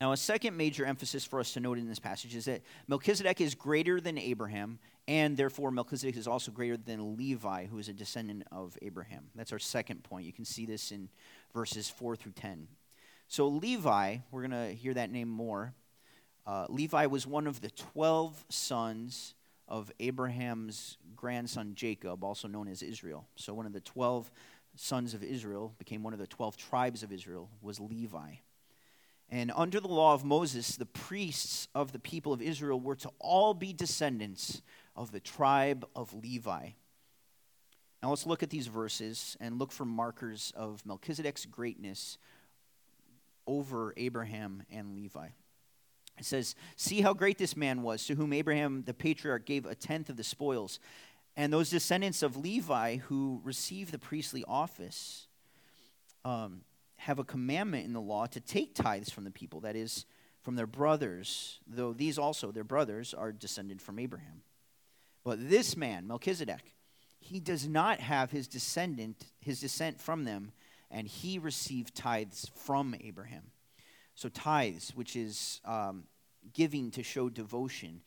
Now, 0.00 0.12
a 0.12 0.16
second 0.16 0.56
major 0.56 0.86
emphasis 0.86 1.24
for 1.24 1.40
us 1.40 1.52
to 1.54 1.60
note 1.60 1.76
in 1.76 1.88
this 1.88 1.98
passage 1.98 2.36
is 2.36 2.44
that 2.44 2.62
Melchizedek 2.86 3.40
is 3.40 3.56
greater 3.56 4.00
than 4.00 4.16
Abraham, 4.16 4.78
and 5.08 5.36
therefore 5.36 5.72
Melchizedek 5.72 6.16
is 6.16 6.28
also 6.28 6.52
greater 6.52 6.76
than 6.76 7.16
Levi, 7.16 7.66
who 7.66 7.78
is 7.78 7.88
a 7.88 7.92
descendant 7.92 8.44
of 8.52 8.78
Abraham. 8.80 9.30
That's 9.34 9.52
our 9.52 9.58
second 9.58 10.04
point. 10.04 10.24
You 10.24 10.32
can 10.32 10.44
see 10.44 10.66
this 10.66 10.92
in 10.92 11.08
verses 11.52 11.90
4 11.90 12.14
through 12.14 12.32
10. 12.32 12.68
So, 13.26 13.48
Levi, 13.48 14.18
we're 14.30 14.46
going 14.46 14.68
to 14.68 14.72
hear 14.72 14.94
that 14.94 15.10
name 15.10 15.28
more. 15.28 15.74
Uh, 16.48 16.64
Levi 16.70 17.04
was 17.04 17.26
one 17.26 17.46
of 17.46 17.60
the 17.60 17.68
12 17.70 18.46
sons 18.48 19.34
of 19.68 19.92
Abraham's 20.00 20.96
grandson 21.14 21.74
Jacob, 21.74 22.24
also 22.24 22.48
known 22.48 22.68
as 22.68 22.82
Israel. 22.82 23.26
So, 23.36 23.52
one 23.52 23.66
of 23.66 23.74
the 23.74 23.80
12 23.82 24.30
sons 24.74 25.12
of 25.12 25.22
Israel, 25.22 25.74
became 25.78 26.02
one 26.02 26.14
of 26.14 26.18
the 26.18 26.26
12 26.26 26.56
tribes 26.56 27.02
of 27.02 27.12
Israel, 27.12 27.50
was 27.60 27.78
Levi. 27.78 28.36
And 29.28 29.52
under 29.54 29.78
the 29.78 29.88
law 29.88 30.14
of 30.14 30.24
Moses, 30.24 30.76
the 30.76 30.86
priests 30.86 31.68
of 31.74 31.92
the 31.92 31.98
people 31.98 32.32
of 32.32 32.40
Israel 32.40 32.80
were 32.80 32.96
to 32.96 33.10
all 33.18 33.52
be 33.52 33.74
descendants 33.74 34.62
of 34.96 35.12
the 35.12 35.20
tribe 35.20 35.86
of 35.94 36.14
Levi. 36.14 36.70
Now 38.02 38.08
let's 38.08 38.24
look 38.24 38.42
at 38.42 38.48
these 38.48 38.68
verses 38.68 39.36
and 39.38 39.58
look 39.58 39.70
for 39.70 39.84
markers 39.84 40.50
of 40.56 40.86
Melchizedek's 40.86 41.44
greatness 41.44 42.16
over 43.46 43.92
Abraham 43.98 44.62
and 44.70 44.94
Levi. 44.94 45.28
It 46.18 46.24
says, 46.24 46.54
See 46.76 47.00
how 47.00 47.14
great 47.14 47.38
this 47.38 47.56
man 47.56 47.82
was, 47.82 48.06
to 48.06 48.14
whom 48.14 48.32
Abraham 48.32 48.82
the 48.84 48.94
patriarch 48.94 49.46
gave 49.46 49.66
a 49.66 49.74
tenth 49.74 50.08
of 50.08 50.16
the 50.16 50.24
spoils. 50.24 50.80
And 51.36 51.52
those 51.52 51.70
descendants 51.70 52.22
of 52.22 52.36
Levi 52.36 52.96
who 52.96 53.40
receive 53.44 53.92
the 53.92 53.98
priestly 53.98 54.44
office 54.48 55.28
um, 56.24 56.62
have 56.96 57.18
a 57.18 57.24
commandment 57.24 57.86
in 57.86 57.92
the 57.92 58.00
law 58.00 58.26
to 58.26 58.40
take 58.40 58.74
tithes 58.74 59.10
from 59.10 59.24
the 59.24 59.30
people, 59.30 59.60
that 59.60 59.76
is, 59.76 60.04
from 60.42 60.56
their 60.56 60.66
brothers, 60.66 61.60
though 61.66 61.92
these 61.92 62.18
also, 62.18 62.50
their 62.50 62.64
brothers, 62.64 63.14
are 63.14 63.32
descended 63.32 63.80
from 63.80 63.98
Abraham. 63.98 64.42
But 65.24 65.48
this 65.48 65.76
man, 65.76 66.06
Melchizedek, 66.06 66.74
he 67.20 67.38
does 67.38 67.68
not 67.68 68.00
have 68.00 68.30
his 68.30 68.48
descendant, 68.48 69.26
his 69.40 69.60
descent 69.60 70.00
from 70.00 70.24
them, 70.24 70.52
and 70.90 71.06
he 71.06 71.38
received 71.38 71.94
tithes 71.94 72.50
from 72.54 72.96
Abraham. 73.00 73.50
So 74.18 74.28
tithes, 74.28 74.90
which 74.96 75.14
is 75.14 75.60
um, 75.64 76.02
giving 76.52 76.90
to 76.90 77.04
show 77.04 77.28
devotion. 77.28 78.00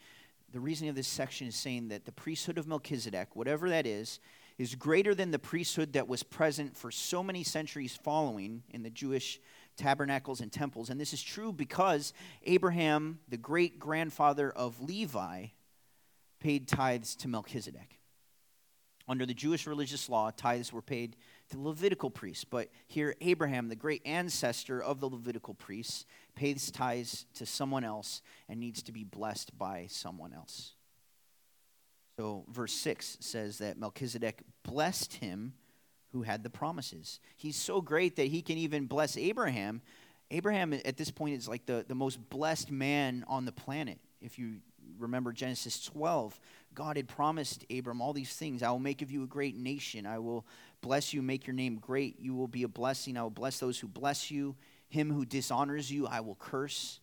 The 0.52 0.60
reasoning 0.60 0.90
of 0.90 0.96
this 0.98 1.08
section 1.08 1.48
is 1.48 1.56
saying 1.56 1.88
that 1.88 2.04
the 2.04 2.12
priesthood 2.12 2.58
of 2.58 2.68
Melchizedek, 2.68 3.34
whatever 3.34 3.70
that 3.70 3.88
is, 3.88 4.20
is 4.58 4.76
greater 4.76 5.16
than 5.16 5.32
the 5.32 5.40
priesthood 5.40 5.94
that 5.94 6.10
was 6.10 6.22
present 6.22 6.76
for 6.76 6.92
so 6.92 7.24
many 7.24 7.46
centuries 7.46 7.96
following 7.96 8.62
in 8.72 8.84
the 8.84 8.90
Jewish 8.90 9.40
tabernacles 9.78 10.42
and 10.42 10.52
temples. 10.52 10.90
And 10.90 11.00
this 11.00 11.14
is 11.14 11.24
true 11.24 11.54
because 11.54 12.12
Abraham, 12.44 13.20
the 13.30 13.38
great 13.38 13.80
grandfather 13.80 14.52
of 14.52 14.82
Levi, 14.82 15.46
paid 16.42 16.68
tithes 16.68 17.16
to 17.16 17.30
Melchizedek. 17.30 18.00
Under 19.08 19.26
the 19.26 19.34
Jewish 19.34 19.66
religious 19.66 20.10
law, 20.10 20.30
tithes 20.30 20.74
were 20.74 20.82
paid 20.82 21.16
to 21.52 21.62
Levitical 21.62 22.10
priests. 22.10 22.44
But 22.44 22.70
here, 22.88 23.16
Abraham, 23.22 23.70
the 23.70 23.76
great 23.76 24.02
ancestor 24.06 24.82
of 24.82 25.00
the 25.00 25.08
Levitical 25.08 25.54
priests, 25.54 26.06
pays 26.36 26.72
tithes 26.72 27.26
to 27.36 27.46
someone 27.46 27.84
else 27.84 28.22
and 28.50 28.60
needs 28.60 28.82
to 28.84 28.92
be 28.92 29.04
blessed 29.04 29.58
by 29.58 29.88
someone 29.90 30.34
else. 30.34 30.74
So, 32.18 32.46
verse 32.50 32.74
6 32.74 33.18
says 33.20 33.60
that 33.60 33.78
Melchizedek 33.78 34.42
blessed 34.64 35.14
him 35.16 35.54
who 36.12 36.24
had 36.24 36.44
the 36.44 36.50
promises. 36.50 37.20
He's 37.38 37.56
so 37.56 37.82
great 37.82 38.16
that 38.18 38.28
he 38.28 38.42
can 38.42 38.58
even 38.58 38.86
bless 38.86 39.18
Abraham. 39.18 39.82
Abraham, 40.30 40.74
at 40.74 40.98
this 40.98 41.12
point, 41.12 41.38
is 41.38 41.48
like 41.48 41.66
the, 41.66 41.86
the 41.88 41.96
most 41.96 42.30
blessed 42.30 42.70
man 42.70 43.24
on 43.28 43.46
the 43.46 43.52
planet. 43.52 44.00
If 44.22 44.38
you 44.38 44.58
remember 45.00 45.32
Genesis 45.32 45.84
12, 45.86 46.40
God 46.74 46.98
had 46.98 47.08
promised 47.08 47.66
Abram 47.76 48.02
all 48.02 48.14
these 48.14 48.34
things. 48.34 48.64
I 48.64 48.72
will 48.72 48.80
make 48.80 49.02
of 49.02 49.12
you 49.12 49.24
a 49.24 49.28
great 49.28 49.56
nation. 49.56 50.06
I 50.06 50.20
will 50.20 50.46
bless 50.82 51.14
you, 51.14 51.22
make 51.22 51.48
your 51.48 51.54
name 51.54 51.78
great. 51.78 52.20
You 52.20 52.34
will 52.34 52.48
be 52.48 52.64
a 52.64 52.68
blessing. 52.68 53.18
I 53.18 53.24
will 53.24 53.30
bless 53.30 53.60
those 53.60 53.80
who 53.80 53.88
bless 53.88 54.32
you. 54.32 54.56
Him 54.90 55.12
who 55.12 55.26
dishonors 55.26 55.92
you, 55.92 56.08
I 56.08 56.20
will 56.20 56.36
curse. 56.36 57.00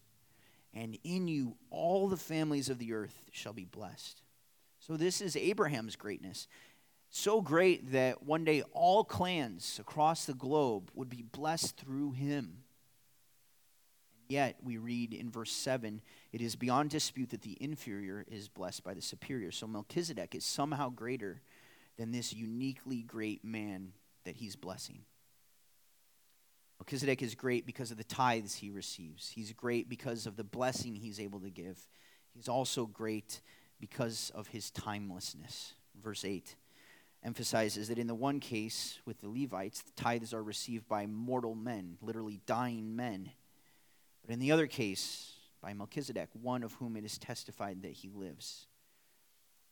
And 0.75 0.99
in 1.05 1.29
you, 1.29 1.57
all 1.71 2.09
the 2.09 2.17
families 2.17 2.69
of 2.69 2.79
the 2.79 2.93
earth 2.93 3.23
shall 3.33 3.53
be 3.55 3.65
blessed. 3.65 4.23
So, 4.81 4.97
this 4.97 5.21
is 5.21 5.37
Abraham's 5.37 5.97
greatness. 5.97 6.47
So 7.11 7.41
great 7.41 7.93
that 7.93 8.23
one 8.23 8.45
day 8.45 8.63
all 8.73 9.03
clans 9.03 9.79
across 9.81 10.27
the 10.27 10.35
globe 10.35 10.91
would 10.95 11.09
be 11.09 11.23
blessed 11.23 11.77
through 11.79 12.13
him. 12.13 12.65
Yet, 14.29 14.59
we 14.63 14.77
read 14.77 15.15
in 15.15 15.31
verse 15.31 15.51
7 15.51 16.03
it 16.33 16.43
is 16.43 16.55
beyond 16.55 16.91
dispute 16.91 17.31
that 17.31 17.41
the 17.41 17.57
inferior 17.61 18.27
is 18.29 18.49
blessed 18.49 18.85
by 18.85 18.93
the 18.93 19.01
superior. 19.01 19.51
So, 19.51 19.67
Melchizedek 19.67 20.35
is 20.35 20.45
somehow 20.45 20.91
greater 20.91 21.41
than 21.99 22.13
this 22.13 22.33
uniquely 22.33 23.03
great 23.03 23.45
man 23.45 23.93
that 24.25 24.37
he's 24.37 24.57
blessing. 24.57 25.01
Melchizedek 26.79 27.23
is 27.23 27.35
great 27.35 27.67
because 27.67 27.91
of 27.91 27.97
the 27.97 28.05
tithes 28.05 28.57
he 28.57 28.71
receives, 28.71 29.31
he's 29.31 29.53
great 29.53 29.89
because 29.89 30.27
of 30.27 30.37
the 30.37 30.45
blessing 30.45 30.95
he's 30.95 31.21
able 31.21 31.41
to 31.41 31.51
give. 31.51 31.79
He's 32.35 32.49
also 32.49 32.87
great 32.87 33.41
because 33.81 34.31
of 34.35 34.49
his 34.49 34.71
timelessness. 34.71 35.75
Verse 36.01 36.25
8 36.25 36.55
emphasizes 37.25 37.89
that 37.89 37.99
in 37.99 38.07
the 38.07 38.15
one 38.15 38.39
case 38.39 39.01
with 39.05 39.21
the 39.21 39.29
Levites, 39.29 39.83
the 39.83 39.91
tithes 40.01 40.33
are 40.33 40.43
received 40.43 40.87
by 40.89 41.05
mortal 41.07 41.57
men, 41.57 41.97
literally 42.01 42.41
dying 42.47 42.95
men. 42.95 43.33
But 44.25 44.33
in 44.33 44.39
the 44.39 44.53
other 44.53 44.69
case, 44.69 45.33
by 45.61 45.75
Melchizedek, 45.75 46.29
one 46.41 46.63
of 46.63 46.75
whom 46.75 46.97
it 46.97 47.05
is 47.05 47.19
testified 47.19 47.83
that 47.83 47.93
he 47.93 48.11
lives. 48.15 48.68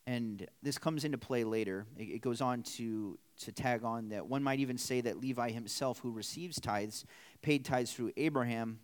And 0.07 0.47
this 0.63 0.79
comes 0.79 1.05
into 1.05 1.19
play 1.19 1.43
later. 1.45 1.87
It, 1.97 2.05
it 2.05 2.21
goes 2.21 2.41
on 2.41 2.63
to, 2.63 3.19
to 3.41 3.53
tag 3.53 3.85
on 3.85 4.11
that 4.11 4.27
one 4.27 4.43
might 4.43 4.61
even 4.61 4.79
say 4.79 5.01
that 5.01 5.21
Levi 5.21 5.51
himself, 5.51 5.99
who 5.99 6.13
receives 6.13 6.61
tithes, 6.61 7.05
paid 7.43 7.65
tithes 7.65 7.93
through 7.93 8.13
Abraham, 8.17 8.79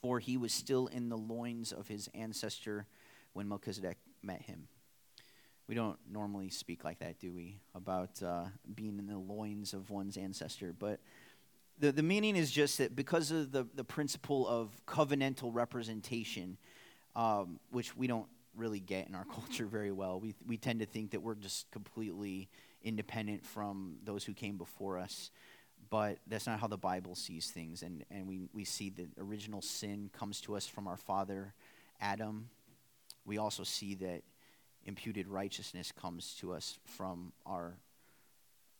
for 0.00 0.18
he 0.18 0.36
was 0.36 0.52
still 0.52 0.86
in 0.88 1.08
the 1.08 1.16
loins 1.16 1.72
of 1.72 1.88
his 1.88 2.08
ancestor 2.14 2.86
when 3.32 3.48
Melchizedek 3.48 3.98
met 4.22 4.42
him. 4.42 4.68
We 5.66 5.74
don't 5.74 5.98
normally 6.10 6.50
speak 6.50 6.84
like 6.84 6.98
that, 6.98 7.18
do 7.18 7.32
we? 7.32 7.60
About 7.74 8.22
uh, 8.22 8.44
being 8.74 8.98
in 8.98 9.06
the 9.06 9.18
loins 9.18 9.72
of 9.72 9.90
one's 9.90 10.16
ancestor. 10.16 10.74
But 10.78 11.00
the, 11.78 11.90
the 11.90 12.02
meaning 12.02 12.36
is 12.36 12.50
just 12.50 12.78
that 12.78 12.94
because 12.94 13.30
of 13.30 13.50
the, 13.50 13.66
the 13.74 13.84
principle 13.84 14.46
of 14.46 14.70
covenantal 14.86 15.50
representation, 15.54 16.58
um, 17.16 17.58
which 17.70 17.96
we 17.96 18.06
don't 18.06 18.26
really 18.56 18.80
get 18.80 19.08
in 19.08 19.14
our 19.14 19.24
culture 19.32 19.66
very 19.66 19.92
well, 19.92 20.20
we, 20.20 20.34
we 20.46 20.56
tend 20.56 20.80
to 20.80 20.86
think 20.86 21.10
that 21.12 21.22
we're 21.22 21.34
just 21.34 21.70
completely 21.70 22.48
independent 22.82 23.44
from 23.44 23.96
those 24.04 24.24
who 24.24 24.34
came 24.34 24.56
before 24.56 24.98
us. 24.98 25.30
But 25.90 26.18
that's 26.26 26.46
not 26.46 26.60
how 26.60 26.66
the 26.66 26.78
Bible 26.78 27.14
sees 27.14 27.50
things. 27.50 27.82
And, 27.82 28.04
and 28.10 28.26
we, 28.26 28.48
we 28.52 28.64
see 28.64 28.90
that 28.90 29.08
original 29.18 29.60
sin 29.60 30.10
comes 30.12 30.40
to 30.42 30.56
us 30.56 30.66
from 30.66 30.88
our 30.88 30.96
father, 30.96 31.54
Adam. 32.00 32.48
We 33.24 33.38
also 33.38 33.64
see 33.64 33.94
that 33.96 34.22
imputed 34.84 35.28
righteousness 35.28 35.92
comes 35.92 36.34
to 36.40 36.52
us 36.52 36.78
from 36.84 37.32
our, 37.46 37.74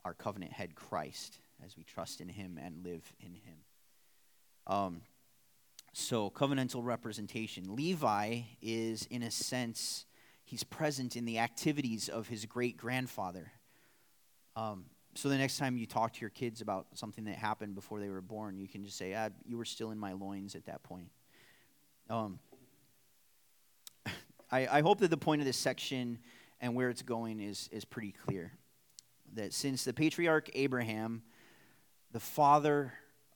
our 0.05 0.15
covenant 0.15 0.53
head, 0.53 0.75
Christ 0.75 1.39
as 1.65 1.77
we 1.77 1.85
trust 1.85 2.21
in 2.21 2.29
Him 2.29 2.59
and 2.63 2.85
live 2.85 3.13
in 3.21 3.35
Him. 3.35 3.57
Um, 4.67 5.01
so, 5.97 6.29
covenantal 6.29 6.85
representation. 6.85 7.77
Levi 7.77 8.41
is, 8.61 9.07
in 9.11 9.23
a 9.23 9.31
sense, 9.31 10.07
he's 10.45 10.65
present 10.65 11.15
in 11.15 11.25
the 11.25 11.39
activities 11.39 12.09
of 12.09 12.27
his 12.27 12.47
great 12.47 12.77
grandfather. 12.77 13.53
Um, 14.57 14.87
so, 15.15 15.29
the 15.29 15.39
next 15.39 15.57
time 15.57 15.77
you 15.77 15.87
talk 15.87 16.13
to 16.15 16.21
your 16.21 16.31
kids 16.31 16.61
about 16.61 16.89
something 16.95 17.25
that 17.27 17.37
happened 17.37 17.77
before 17.77 18.01
they 18.01 18.11
were 18.11 18.21
born, 18.21 18.59
you 18.59 18.67
can 18.67 18.85
just 18.85 18.99
say, 18.99 19.15
ah, 19.15 19.29
You 19.47 19.57
were 19.57 19.65
still 19.65 19.93
in 19.93 19.99
my 19.99 20.15
loins 20.15 20.57
at 20.57 20.67
that 20.67 20.83
point. 20.83 21.11
Um, 22.11 22.41
I, 24.51 24.67
I 24.67 24.81
hope 24.81 24.99
that 24.99 25.11
the 25.11 25.17
point 25.17 25.43
of 25.43 25.47
this 25.47 25.57
section 25.57 26.19
and 26.61 26.75
where 26.75 26.91
it's 26.91 27.03
going 27.03 27.41
is, 27.41 27.69
is 27.71 27.85
pretty 27.85 28.13
clear. 28.27 28.51
That 29.35 29.53
since 29.53 29.85
the 29.85 29.93
patriarch 29.93 30.51
Abraham 30.55 31.23
the 32.15 32.21
father 32.21 32.95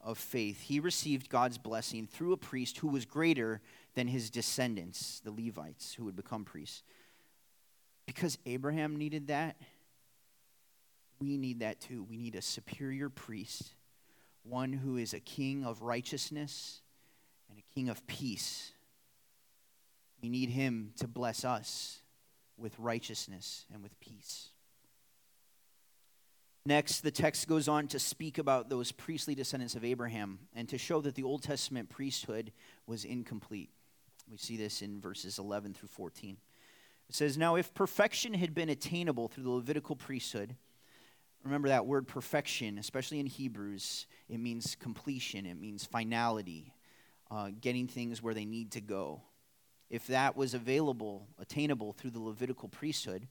of 0.08 0.16
faith, 0.16 0.62
he 0.62 0.80
received 0.80 1.28
God's 1.28 1.58
blessing 1.58 2.06
through 2.06 2.32
a 2.32 2.38
priest 2.38 2.78
who 2.78 2.88
was 2.88 3.04
greater 3.04 3.60
than 3.94 4.08
his 4.08 4.30
descendants, 4.30 5.20
the 5.22 5.30
Levites, 5.30 5.92
who 5.92 6.06
would 6.06 6.16
become 6.16 6.46
priests. 6.46 6.82
Because 8.06 8.38
Abraham 8.46 8.96
needed 8.96 9.26
that, 9.26 9.56
we 11.20 11.36
need 11.36 11.60
that 11.60 11.80
too. 11.80 12.06
We 12.08 12.16
need 12.16 12.36
a 12.36 12.42
superior 12.42 13.10
priest, 13.10 13.74
one 14.44 14.72
who 14.72 14.96
is 14.96 15.12
a 15.12 15.20
king 15.20 15.62
of 15.66 15.82
righteousness 15.82 16.80
and 17.50 17.58
a 17.58 17.74
king 17.74 17.90
of 17.90 18.06
peace. 18.06 18.72
We 20.22 20.30
need 20.30 20.48
him 20.48 20.92
to 21.00 21.06
bless 21.06 21.44
us 21.44 21.98
with 22.56 22.78
righteousness 22.78 23.66
and 23.74 23.82
with 23.82 24.00
peace. 24.00 24.48
Next, 26.66 27.00
the 27.00 27.10
text 27.10 27.48
goes 27.48 27.68
on 27.68 27.88
to 27.88 27.98
speak 27.98 28.38
about 28.38 28.68
those 28.68 28.92
priestly 28.92 29.34
descendants 29.34 29.74
of 29.74 29.84
Abraham 29.84 30.38
and 30.54 30.68
to 30.68 30.78
show 30.78 31.00
that 31.00 31.14
the 31.14 31.22
Old 31.22 31.42
Testament 31.42 31.88
priesthood 31.88 32.52
was 32.86 33.04
incomplete. 33.04 33.70
We 34.30 34.36
see 34.36 34.56
this 34.56 34.82
in 34.82 35.00
verses 35.00 35.38
11 35.38 35.74
through 35.74 35.88
14. 35.88 36.36
It 37.08 37.14
says, 37.14 37.38
Now, 37.38 37.56
if 37.56 37.72
perfection 37.72 38.34
had 38.34 38.54
been 38.54 38.68
attainable 38.68 39.28
through 39.28 39.44
the 39.44 39.50
Levitical 39.50 39.96
priesthood, 39.96 40.56
remember 41.42 41.68
that 41.68 41.86
word 41.86 42.06
perfection, 42.06 42.78
especially 42.78 43.20
in 43.20 43.26
Hebrews, 43.26 44.06
it 44.28 44.38
means 44.38 44.76
completion, 44.78 45.46
it 45.46 45.58
means 45.58 45.86
finality, 45.86 46.74
uh, 47.30 47.50
getting 47.60 47.86
things 47.86 48.22
where 48.22 48.34
they 48.34 48.44
need 48.44 48.72
to 48.72 48.80
go. 48.80 49.22
If 49.88 50.06
that 50.08 50.36
was 50.36 50.52
available, 50.52 51.28
attainable 51.38 51.94
through 51.94 52.10
the 52.10 52.20
Levitical 52.20 52.68
priesthood, 52.68 53.26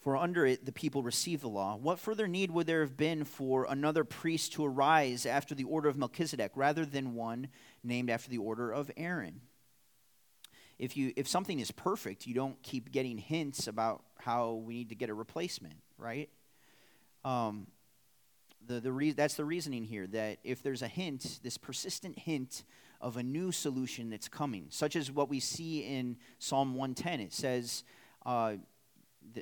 for 0.00 0.16
under 0.16 0.46
it 0.46 0.64
the 0.64 0.72
people 0.72 1.02
received 1.02 1.42
the 1.42 1.48
law. 1.48 1.76
What 1.76 1.98
further 1.98 2.28
need 2.28 2.50
would 2.50 2.66
there 2.66 2.80
have 2.80 2.96
been 2.96 3.24
for 3.24 3.66
another 3.68 4.04
priest 4.04 4.52
to 4.54 4.64
arise 4.64 5.26
after 5.26 5.54
the 5.54 5.64
order 5.64 5.88
of 5.88 5.96
Melchizedek 5.96 6.52
rather 6.54 6.86
than 6.86 7.14
one 7.14 7.48
named 7.82 8.10
after 8.10 8.30
the 8.30 8.38
order 8.38 8.70
of 8.70 8.90
Aaron? 8.96 9.40
If, 10.78 10.96
you, 10.96 11.12
if 11.16 11.26
something 11.26 11.58
is 11.58 11.72
perfect, 11.72 12.26
you 12.26 12.34
don't 12.34 12.62
keep 12.62 12.92
getting 12.92 13.18
hints 13.18 13.66
about 13.66 14.04
how 14.18 14.54
we 14.54 14.74
need 14.74 14.90
to 14.90 14.94
get 14.94 15.10
a 15.10 15.14
replacement, 15.14 15.74
right? 15.98 16.30
Um, 17.24 17.66
the, 18.64 18.78
the 18.78 18.92
re- 18.92 19.12
that's 19.12 19.34
the 19.34 19.44
reasoning 19.44 19.82
here 19.82 20.06
that 20.08 20.38
if 20.44 20.62
there's 20.62 20.82
a 20.82 20.88
hint, 20.88 21.40
this 21.42 21.58
persistent 21.58 22.16
hint 22.20 22.62
of 23.00 23.16
a 23.16 23.22
new 23.22 23.50
solution 23.50 24.10
that's 24.10 24.28
coming, 24.28 24.66
such 24.70 24.94
as 24.94 25.10
what 25.10 25.28
we 25.28 25.40
see 25.40 25.80
in 25.80 26.16
Psalm 26.38 26.74
110, 26.74 27.20
it 27.20 27.32
says, 27.32 27.82
uh, 28.24 28.54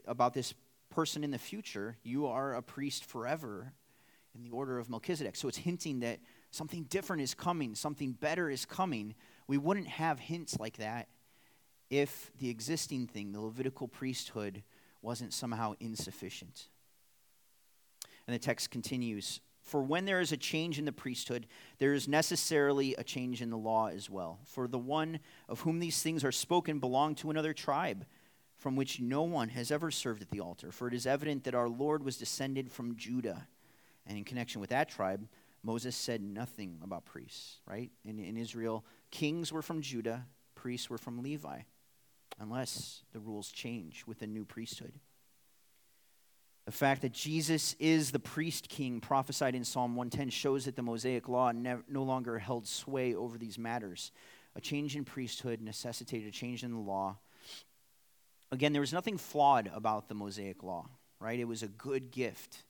about 0.07 0.35
this 0.35 0.55
person 0.91 1.25
in 1.25 1.31
the 1.31 1.39
future, 1.39 1.97
you 2.03 2.27
are 2.27 2.55
a 2.55 2.63
priest 2.63 3.05
forever 3.05 3.73
in 4.35 4.43
the 4.43 4.51
order 4.51 4.79
of 4.79 4.91
Melchizedek. 4.91 5.37
So 5.37 5.49
it's 5.49 5.59
hinting 5.59 6.01
that 6.01 6.21
something 6.51 6.85
different 6.85 7.23
is 7.23 7.35
coming, 7.35 7.75
something 7.75 8.13
better 8.13 8.51
is 8.51 8.65
coming. 8.65 9.15
We 9.47 9.59
wouldn't 9.59 9.89
have 9.89 10.19
hints 10.19 10.59
like 10.59 10.77
that 10.79 11.09
if 11.91 12.31
the 12.39 12.49
existing 12.49 13.07
thing, 13.07 13.33
the 13.33 13.41
Levitical 13.41 13.89
priesthood, 13.89 14.63
wasn't 15.03 15.33
somehow 15.33 15.75
insufficient. 15.81 16.69
And 18.27 18.35
the 18.35 18.41
text 18.41 18.71
continues 18.71 19.41
For 19.63 19.83
when 19.83 20.05
there 20.05 20.21
is 20.21 20.33
a 20.33 20.37
change 20.37 20.79
in 20.79 20.85
the 20.85 20.93
priesthood, 20.93 21.47
there 21.79 21.93
is 21.93 22.09
necessarily 22.09 22.95
a 22.95 23.05
change 23.05 23.43
in 23.43 23.51
the 23.51 23.59
law 23.59 23.89
as 23.89 24.11
well. 24.11 24.41
For 24.45 24.69
the 24.69 24.79
one 24.79 25.21
of 25.49 25.61
whom 25.61 25.79
these 25.79 26.03
things 26.03 26.25
are 26.25 26.33
spoken 26.33 26.79
belonged 26.79 27.19
to 27.19 27.31
another 27.31 27.53
tribe, 27.53 28.05
from 28.57 28.77
which 28.77 29.01
no 29.01 29.23
one 29.23 29.51
has 29.51 29.71
ever 29.71 29.91
served 29.91 30.23
at 30.23 30.31
the 30.31 30.41
altar. 30.41 30.73
For 30.73 30.89
it 30.89 30.95
is 30.95 31.07
evident 31.07 31.45
that 31.45 31.55
our 31.55 31.69
Lord 31.69 32.03
was 32.03 32.17
descended 32.17 32.73
from 32.73 32.97
Judah. 32.97 33.47
And 34.07 34.17
in 34.17 34.25
connection 34.25 34.61
with 34.61 34.71
that 34.71 34.89
tribe, 34.89 35.29
Moses 35.63 35.97
said 35.97 36.23
nothing 36.23 36.79
about 36.83 37.05
priests, 37.05 37.57
right? 37.67 37.91
In, 38.05 38.19
in 38.19 38.37
Israel, 38.37 38.85
kings 39.11 39.53
were 39.53 39.63
from 39.63 39.83
Judah, 39.83 40.27
priests 40.55 40.89
were 40.89 40.99
from 40.99 41.23
Levi, 41.23 41.61
unless 42.39 43.03
the 43.13 43.21
rules 43.21 43.51
change 43.51 44.05
with 44.07 44.21
the 44.21 44.27
new 44.27 44.45
priesthood. 44.45 44.93
The 46.67 46.73
fact 46.73 47.03
that 47.03 47.13
Jesus 47.13 47.77
is 47.79 48.11
the 48.11 48.19
priest 48.19 48.69
king 48.69 49.01
prophesied 49.01 49.55
in 49.55 49.65
Psalm 49.65 49.95
110 49.95 50.31
shows 50.31 50.65
that 50.65 50.75
the 50.75 50.83
Mosaic 50.83 51.29
law 51.29 51.53
no 51.53 52.03
longer 52.03 52.41
held 52.41 52.67
sway 52.67 53.15
over 53.15 53.39
these 53.39 53.57
matters. 53.57 54.11
A 54.57 54.61
change 54.61 54.97
in 54.97 55.05
priesthood 55.05 55.61
necessitated 55.61 56.29
a 56.29 56.33
change 56.33 56.65
in 56.65 56.73
the 56.73 56.81
law. 56.81 57.19
Again, 58.53 58.73
there 58.73 58.81
was 58.81 58.93
nothing 58.93 59.19
flawed 59.19 59.71
about 59.75 60.09
the 60.09 60.15
Mosaic 60.15 60.63
law, 60.63 60.89
right? 61.21 61.39
It 61.39 61.49
was 61.49 61.63
a 61.63 61.69
good 61.69 62.11
gift 62.11 62.65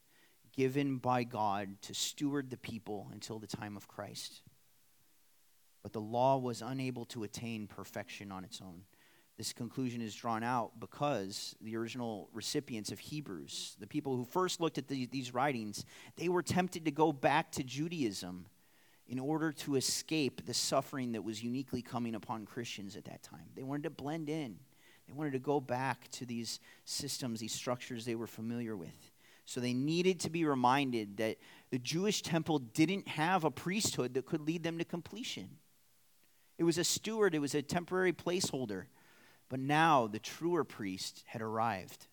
given 0.53 0.97
by 0.97 1.25
God 1.25 1.81
to 1.83 1.95
steward 1.95 2.51
the 2.51 2.57
people 2.57 3.09
until 3.12 3.39
the 3.39 3.47
time 3.47 3.77
of 3.77 3.87
Christ. 3.87 4.43
But 5.83 5.93
the 5.93 6.01
law 6.01 6.39
was 6.39 6.62
unable 6.62 7.05
to 7.07 7.25
attain 7.25 7.67
perfection 7.67 8.33
on 8.33 8.43
its 8.43 8.61
own. 8.61 8.83
This 9.37 9.53
conclusion 9.53 10.01
is 10.01 10.15
drawn 10.15 10.43
out 10.43 10.81
because 10.81 11.55
the 11.61 11.77
original 11.77 12.31
recipients 12.33 12.91
of 12.91 12.99
Hebrews, 12.99 13.77
the 13.79 13.87
people 13.87 14.17
who 14.17 14.25
first 14.25 14.61
looked 14.61 14.79
at 14.79 14.89
the, 14.89 15.05
these 15.07 15.35
writings, 15.35 15.85
they 16.17 16.31
were 16.31 16.43
tempted 16.43 16.87
to 16.87 16.91
go 16.91 17.12
back 17.12 17.53
to 17.53 17.62
Judaism 17.62 18.47
in 19.07 19.19
order 19.19 19.53
to 19.53 19.77
escape 19.77 20.47
the 20.47 20.55
suffering 20.55 21.12
that 21.12 21.23
was 21.23 21.45
uniquely 21.45 21.83
coming 21.83 22.15
upon 22.15 22.47
Christians 22.47 22.97
at 22.97 23.05
that 23.05 23.23
time. 23.23 23.45
They 23.55 23.62
wanted 23.62 23.85
to 23.85 23.91
blend 23.91 24.31
in, 24.31 24.57
they 25.07 25.12
wanted 25.12 25.33
to 25.33 25.38
go 25.38 25.61
back 25.61 26.11
to 26.12 26.27
these 26.27 26.61
systems, 26.85 27.40
these 27.40 27.55
structures 27.55 28.05
they 28.05 28.14
were 28.14 28.27
familiar 28.27 28.77
with. 28.77 29.12
So 29.45 29.61
they 29.61 29.75
needed 29.75 30.21
to 30.21 30.31
be 30.31 30.45
reminded 30.45 31.19
that 31.19 31.37
the 31.71 31.79
Jewish 31.79 32.23
temple 32.23 32.59
didn't 32.59 33.07
have 33.07 33.45
a 33.45 33.51
priesthood 33.51 34.14
that 34.14 34.27
could 34.27 34.40
lead 34.40 34.64
them 34.64 34.79
to 34.79 34.85
completion. 34.85 35.49
It 36.59 36.64
was 36.64 36.79
a 36.79 36.85
steward, 36.85 37.35
it 37.35 37.38
was 37.38 37.55
a 37.55 37.62
temporary 37.62 38.12
placeholder. 38.12 38.87
But 39.49 39.61
now 39.61 40.09
the 40.09 40.19
truer 40.19 40.64
priest 40.64 41.23
had 41.27 41.42
arrived. 41.42 42.07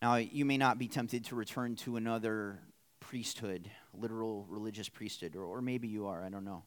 Now, 0.00 0.16
you 0.16 0.44
may 0.44 0.56
not 0.56 0.78
be 0.78 0.88
tempted 0.88 1.26
to 1.26 1.34
return 1.34 1.76
to 1.76 1.96
another 1.96 2.60
priesthood, 3.00 3.70
literal 3.92 4.46
religious 4.48 4.88
priesthood, 4.88 5.36
or, 5.36 5.44
or 5.44 5.60
maybe 5.60 5.88
you 5.88 6.06
are, 6.06 6.24
I 6.24 6.28
don't 6.28 6.44
know. 6.44 6.64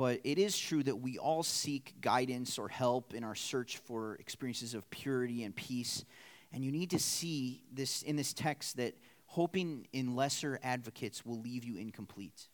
But 0.00 0.20
it 0.24 0.38
is 0.38 0.58
true 0.58 0.82
that 0.84 0.96
we 0.96 1.18
all 1.18 1.42
seek 1.42 1.92
guidance 2.00 2.58
or 2.58 2.70
help 2.70 3.12
in 3.12 3.22
our 3.22 3.34
search 3.34 3.76
for 3.76 4.14
experiences 4.14 4.72
of 4.72 4.88
purity 4.88 5.44
and 5.44 5.54
peace. 5.54 6.06
And 6.54 6.64
you 6.64 6.72
need 6.72 6.88
to 6.92 6.98
see 6.98 7.64
this 7.70 8.00
in 8.00 8.16
this 8.16 8.32
text 8.32 8.78
that 8.78 8.94
hoping 9.26 9.86
in 9.92 10.16
lesser 10.16 10.58
advocates 10.62 11.26
will 11.26 11.38
leave 11.42 11.64
you 11.64 11.76
incomplete. 11.76 12.48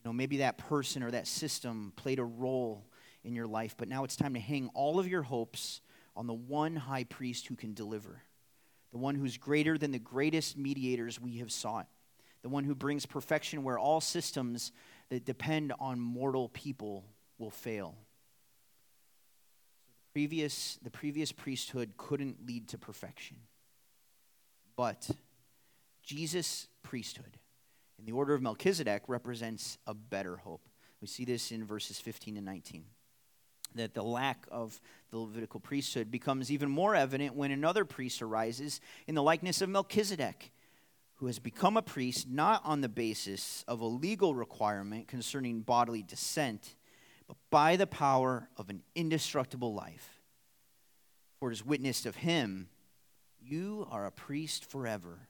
You 0.00 0.08
know, 0.08 0.12
maybe 0.12 0.38
that 0.38 0.58
person 0.58 1.04
or 1.04 1.12
that 1.12 1.28
system 1.28 1.92
played 1.94 2.18
a 2.18 2.24
role 2.24 2.84
in 3.22 3.36
your 3.36 3.46
life, 3.46 3.76
but 3.78 3.86
now 3.86 4.02
it's 4.02 4.16
time 4.16 4.34
to 4.34 4.40
hang 4.40 4.68
all 4.74 4.98
of 4.98 5.06
your 5.06 5.22
hopes 5.22 5.82
on 6.16 6.26
the 6.26 6.34
one 6.34 6.74
high 6.74 7.04
priest 7.04 7.46
who 7.46 7.54
can 7.54 7.74
deliver, 7.74 8.22
the 8.90 8.98
one 8.98 9.14
who's 9.14 9.36
greater 9.36 9.78
than 9.78 9.92
the 9.92 10.00
greatest 10.00 10.58
mediators 10.58 11.20
we 11.20 11.36
have 11.36 11.52
sought, 11.52 11.86
the 12.42 12.48
one 12.48 12.64
who 12.64 12.74
brings 12.74 13.06
perfection 13.06 13.62
where 13.62 13.78
all 13.78 14.00
systems 14.00 14.72
that 15.10 15.24
depend 15.24 15.72
on 15.78 16.00
mortal 16.00 16.48
people 16.48 17.04
will 17.38 17.50
fail. 17.50 17.94
the 20.14 20.20
previous, 20.20 20.78
the 20.82 20.90
previous 20.90 21.32
priesthood 21.32 21.92
couldn't 21.96 22.46
lead 22.46 22.68
to 22.68 22.78
perfection. 22.78 23.36
But 24.76 25.10
Jesus' 26.02 26.68
priesthood 26.82 27.38
in 27.98 28.04
the 28.04 28.12
order 28.12 28.34
of 28.34 28.42
Melchizedek 28.42 29.02
represents 29.08 29.78
a 29.86 29.94
better 29.94 30.36
hope. 30.36 30.68
We 31.00 31.08
see 31.08 31.24
this 31.24 31.52
in 31.52 31.64
verses 31.64 31.98
15 31.98 32.36
and 32.36 32.46
19 32.46 32.84
that 33.74 33.94
the 33.94 34.02
lack 34.02 34.46
of 34.50 34.80
the 35.10 35.18
Levitical 35.18 35.60
priesthood 35.60 36.10
becomes 36.10 36.50
even 36.50 36.70
more 36.70 36.94
evident 36.94 37.34
when 37.34 37.50
another 37.50 37.84
priest 37.84 38.22
arises 38.22 38.80
in 39.06 39.14
the 39.14 39.22
likeness 39.22 39.60
of 39.60 39.68
Melchizedek, 39.68 40.50
who 41.16 41.26
has 41.26 41.38
become 41.38 41.76
a 41.76 41.82
priest 41.82 42.28
not 42.28 42.60
on 42.64 42.80
the 42.80 42.88
basis 42.88 43.64
of 43.66 43.80
a 43.80 43.86
legal 43.86 44.34
requirement 44.34 45.08
concerning 45.08 45.60
bodily 45.60 46.02
descent, 46.02 46.74
but 47.26 47.36
by 47.50 47.76
the 47.76 47.86
power 47.86 48.48
of 48.56 48.68
an 48.68 48.82
indestructible 48.94 49.74
life. 49.74 50.20
For 51.38 51.50
it 51.50 51.54
is 51.54 51.64
witnessed 51.64 52.06
of 52.06 52.16
him, 52.16 52.68
you 53.40 53.86
are 53.90 54.06
a 54.06 54.10
priest 54.10 54.64
forever 54.64 55.28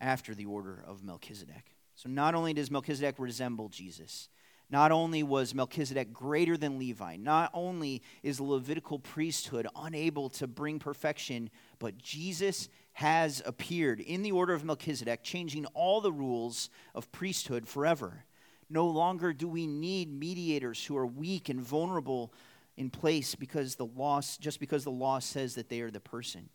after 0.00 0.34
the 0.34 0.46
order 0.46 0.82
of 0.86 1.04
Melchizedek. 1.04 1.76
So 1.94 2.08
not 2.08 2.34
only 2.34 2.54
does 2.54 2.70
Melchizedek 2.70 3.16
resemble 3.18 3.68
Jesus, 3.68 4.28
not 4.70 4.92
only 4.92 5.22
was 5.22 5.54
Melchizedek 5.54 6.12
greater 6.12 6.56
than 6.56 6.78
Levi, 6.78 7.16
not 7.16 7.50
only 7.52 8.02
is 8.22 8.36
the 8.36 8.44
Levitical 8.44 8.98
priesthood 8.98 9.66
unable 9.76 10.30
to 10.30 10.46
bring 10.46 10.78
perfection, 10.78 11.50
but 11.78 11.98
Jesus 11.98 12.68
has 13.00 13.40
appeared 13.46 13.98
in 13.98 14.20
the 14.20 14.30
order 14.30 14.52
of 14.52 14.62
Melchizedek, 14.62 15.22
changing 15.22 15.64
all 15.72 16.02
the 16.02 16.12
rules 16.12 16.68
of 16.94 17.10
priesthood 17.10 17.66
forever. 17.66 18.26
No 18.68 18.86
longer 18.88 19.32
do 19.32 19.48
we 19.48 19.66
need 19.66 20.12
mediators 20.12 20.84
who 20.84 20.98
are 20.98 21.06
weak 21.06 21.48
and 21.48 21.62
vulnerable 21.62 22.30
in 22.76 22.90
place 22.90 23.34
because 23.34 23.76
the 23.76 23.86
law, 23.86 24.20
just 24.38 24.60
because 24.60 24.84
the 24.84 24.90
law 24.90 25.18
says 25.18 25.54
that 25.54 25.70
they 25.70 25.80
are 25.80 25.90
the 25.90 25.98
person. 25.98 26.50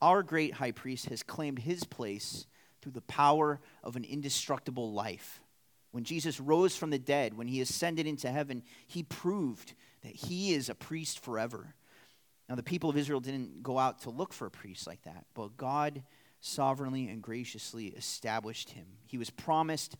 Our 0.00 0.22
great 0.22 0.54
high 0.54 0.72
priest 0.72 1.10
has 1.10 1.22
claimed 1.22 1.58
his 1.58 1.84
place 1.84 2.46
through 2.80 2.92
the 2.92 3.02
power 3.02 3.60
of 3.82 3.96
an 3.96 4.04
indestructible 4.04 4.94
life. 4.94 5.42
When 5.90 6.04
Jesus 6.04 6.40
rose 6.40 6.74
from 6.74 6.88
the 6.88 6.98
dead, 6.98 7.36
when 7.36 7.48
he 7.48 7.60
ascended 7.60 8.06
into 8.06 8.30
heaven, 8.30 8.62
he 8.86 9.02
proved 9.02 9.74
that 10.04 10.16
he 10.16 10.54
is 10.54 10.70
a 10.70 10.74
priest 10.74 11.20
forever. 11.20 11.74
Now, 12.48 12.54
the 12.56 12.62
people 12.62 12.90
of 12.90 12.96
Israel 12.96 13.20
didn't 13.20 13.62
go 13.62 13.78
out 13.78 14.02
to 14.02 14.10
look 14.10 14.32
for 14.32 14.46
a 14.46 14.50
priest 14.50 14.86
like 14.86 15.02
that, 15.02 15.24
but 15.34 15.56
God 15.56 16.02
sovereignly 16.40 17.08
and 17.08 17.22
graciously 17.22 17.86
established 17.88 18.70
him. 18.70 18.86
He 19.06 19.16
was 19.16 19.30
promised 19.30 19.96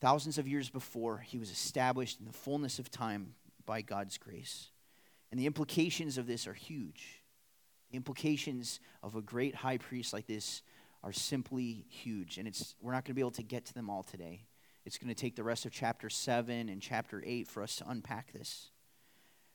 thousands 0.00 0.38
of 0.38 0.48
years 0.48 0.68
before, 0.68 1.18
he 1.18 1.38
was 1.38 1.50
established 1.50 2.18
in 2.18 2.26
the 2.26 2.32
fullness 2.32 2.78
of 2.78 2.90
time 2.90 3.34
by 3.64 3.80
God's 3.80 4.18
grace. 4.18 4.70
And 5.30 5.40
the 5.40 5.46
implications 5.46 6.18
of 6.18 6.26
this 6.26 6.46
are 6.46 6.52
huge. 6.52 7.22
The 7.90 7.96
implications 7.96 8.80
of 9.02 9.14
a 9.14 9.22
great 9.22 9.54
high 9.54 9.78
priest 9.78 10.12
like 10.12 10.26
this 10.26 10.62
are 11.02 11.12
simply 11.12 11.84
huge. 11.88 12.38
And 12.38 12.48
it's, 12.48 12.74
we're 12.80 12.92
not 12.92 13.04
going 13.04 13.12
to 13.12 13.14
be 13.14 13.20
able 13.20 13.30
to 13.32 13.42
get 13.42 13.66
to 13.66 13.74
them 13.74 13.88
all 13.88 14.02
today. 14.02 14.46
It's 14.84 14.98
going 14.98 15.08
to 15.08 15.20
take 15.20 15.36
the 15.36 15.44
rest 15.44 15.64
of 15.64 15.72
chapter 15.72 16.10
7 16.10 16.68
and 16.68 16.80
chapter 16.82 17.22
8 17.24 17.48
for 17.48 17.62
us 17.62 17.76
to 17.76 17.88
unpack 17.88 18.32
this. 18.32 18.70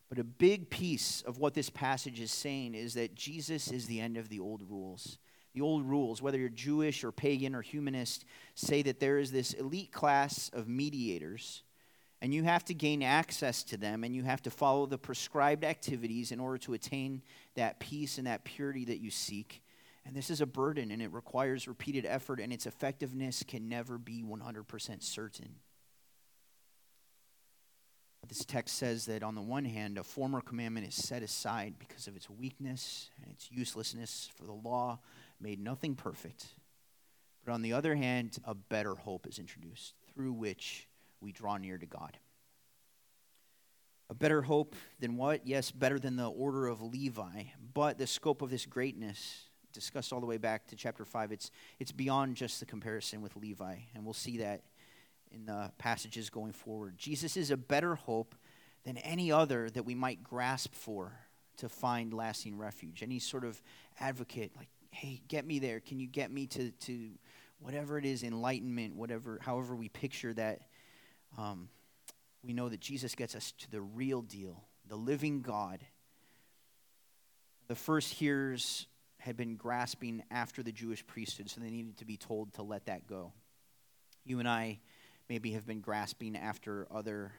But 0.10 0.18
a 0.18 0.24
big 0.24 0.72
piece 0.72 1.22
of 1.22 1.38
what 1.38 1.54
this 1.54 1.70
passage 1.70 2.20
is 2.20 2.32
saying 2.32 2.74
is 2.74 2.96
that 2.96 3.14
Jesus 3.14 3.72
is 3.72 3.86
the 3.86 4.00
end 4.00 4.18
of 4.18 4.28
the 4.30 4.40
old 4.40 4.64
rules. 4.68 5.20
The 5.54 5.62
old 5.62 5.86
rules, 5.86 6.22
whether 6.22 6.38
you're 6.38 6.50
Jewish 6.50 7.04
or 7.04 7.12
pagan 7.12 7.56
or 7.56 7.62
humanist, 7.62 8.26
say 8.56 8.82
that 8.84 9.00
there 9.00 9.20
is 9.20 9.32
this 9.32 9.54
elite 9.54 9.92
class 9.92 10.50
of 10.54 10.68
mediators, 10.68 11.64
and 12.22 12.34
you 12.34 12.44
have 12.44 12.66
to 12.66 12.74
gain 12.74 13.02
access 13.02 13.64
to 13.64 13.78
them, 13.78 14.04
and 14.04 14.16
you 14.16 14.24
have 14.24 14.42
to 14.44 14.52
follow 14.52 14.86
the 14.86 14.98
prescribed 14.98 15.64
activities 15.64 16.32
in 16.32 16.40
order 16.40 16.58
to 16.60 16.74
attain 16.74 17.22
that 17.56 17.80
peace 17.80 18.18
and 18.18 18.28
that 18.28 18.44
purity 18.44 18.86
that 18.86 19.00
you 19.00 19.12
seek. 19.12 19.62
And 20.06 20.16
this 20.16 20.30
is 20.30 20.42
a 20.42 20.46
burden 20.46 20.92
and 20.92 21.02
it 21.02 21.14
requires 21.14 21.68
repeated 21.68 22.06
effort, 22.06 22.40
and 22.40 22.52
its 22.52 22.66
effectiveness 22.66 23.44
can 23.48 23.70
never 23.70 23.98
be 23.98 24.24
100% 24.24 25.04
certain. 25.04 25.56
This 28.30 28.46
text 28.46 28.78
says 28.78 29.08
that 29.08 29.24
on 29.24 29.34
the 29.34 29.42
one 29.42 29.66
hand, 29.66 29.98
a 29.98 30.04
former 30.04 30.40
commandment 30.40 30.88
is 30.88 30.94
set 30.94 31.24
aside 31.24 31.74
because 31.80 32.08
of 32.08 32.16
its 32.16 32.30
weakness 32.30 33.10
and 33.24 33.32
its 33.32 33.52
uselessness, 33.52 34.30
for 34.36 34.46
the 34.46 34.54
law 34.54 35.00
made 35.42 35.60
nothing 35.60 35.96
perfect. 35.96 36.46
But 37.44 37.54
on 37.54 37.64
the 37.64 37.74
other 37.74 37.96
hand, 37.96 38.38
a 38.46 38.54
better 38.54 38.94
hope 38.94 39.26
is 39.26 39.40
introduced 39.40 39.96
through 40.14 40.34
which 40.34 40.88
we 41.20 41.32
draw 41.32 41.58
near 41.58 41.80
to 41.80 41.88
God. 41.88 42.20
A 44.12 44.14
better 44.14 44.44
hope 44.44 44.76
than 45.00 45.18
what? 45.18 45.48
Yes, 45.48 45.72
better 45.72 45.98
than 45.98 46.16
the 46.16 46.30
order 46.30 46.68
of 46.68 46.84
Levi. 46.84 47.46
But 47.74 47.98
the 47.98 48.06
scope 48.06 48.44
of 48.44 48.52
this 48.52 48.68
greatness 48.68 49.46
discussed 49.74 50.14
all 50.14 50.20
the 50.20 50.28
way 50.28 50.38
back 50.38 50.68
to 50.68 50.76
chapter 50.76 51.04
5, 51.04 51.32
it's, 51.32 51.50
it's 51.80 51.92
beyond 51.92 52.36
just 52.36 52.60
the 52.60 52.66
comparison 52.68 53.22
with 53.24 53.36
Levi. 53.36 53.76
And 53.96 54.04
we'll 54.06 54.14
see 54.14 54.38
that 54.38 54.62
in 55.32 55.46
the 55.46 55.72
passages 55.78 56.30
going 56.30 56.54
forward. 56.54 56.98
Jesus 56.98 57.38
is 57.38 57.52
a 57.52 57.58
better 57.58 57.96
hope 57.96 58.36
than 58.84 58.98
any 58.98 59.32
other 59.32 59.70
that 59.70 59.84
we 59.84 59.96
might 59.96 60.24
grasp 60.24 60.74
for 60.74 61.12
to 61.58 61.70
find 61.70 62.14
lasting 62.14 62.58
refuge. 62.58 63.04
Any 63.04 63.20
sort 63.20 63.44
of 63.44 63.62
advocate, 64.00 64.52
like 64.58 64.70
hey, 64.92 65.22
get 65.28 65.46
me 65.46 65.60
there. 65.60 65.80
Can 65.80 66.00
you 66.00 66.08
get 66.08 66.32
me 66.32 66.48
to, 66.48 66.72
to 66.72 67.10
whatever 67.60 67.98
it 67.98 68.06
is, 68.06 68.24
enlightenment, 68.24 68.96
whatever, 68.96 69.40
however 69.42 69.76
we 69.76 69.90
picture 69.90 70.34
that. 70.34 70.62
Um, 71.38 71.70
we 72.44 72.54
know 72.54 72.70
that 72.70 72.80
Jesus 72.80 73.16
gets 73.16 73.36
us 73.36 73.52
to 73.60 73.72
the 73.72 73.82
real 73.82 74.22
deal, 74.22 74.64
the 74.88 74.96
living 74.96 75.42
God. 75.42 75.80
The 77.68 77.76
first 77.76 78.14
hearers 78.14 78.88
had 79.18 79.36
been 79.36 79.58
grasping 79.58 80.24
after 80.32 80.64
the 80.64 80.72
Jewish 80.72 81.06
priesthood, 81.06 81.50
so 81.50 81.60
they 81.60 81.70
needed 81.70 81.98
to 81.98 82.06
be 82.06 82.18
told 82.18 82.54
to 82.54 82.64
let 82.64 82.86
that 82.86 83.06
go. 83.06 83.34
You 84.26 84.40
and 84.40 84.48
I 84.48 84.80
maybe 85.30 85.52
have 85.52 85.68
been 85.68 85.80
grasping 85.80 86.36
after 86.36 86.88
other 86.92 87.32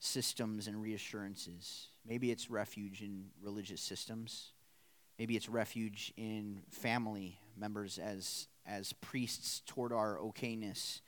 systems 0.00 0.66
and 0.66 0.82
reassurances. 0.82 1.86
Maybe 2.06 2.30
it's 2.30 2.50
refuge 2.50 3.00
in 3.00 3.26
religious 3.40 3.80
systems. 3.80 4.50
Maybe 5.18 5.36
it's 5.36 5.48
refuge 5.48 6.12
in 6.16 6.60
family 6.70 7.38
members 7.56 7.98
as, 7.98 8.48
as 8.66 8.92
priests 8.94 9.62
toward 9.64 9.92
our 9.92 10.18
okayness. 10.18 11.00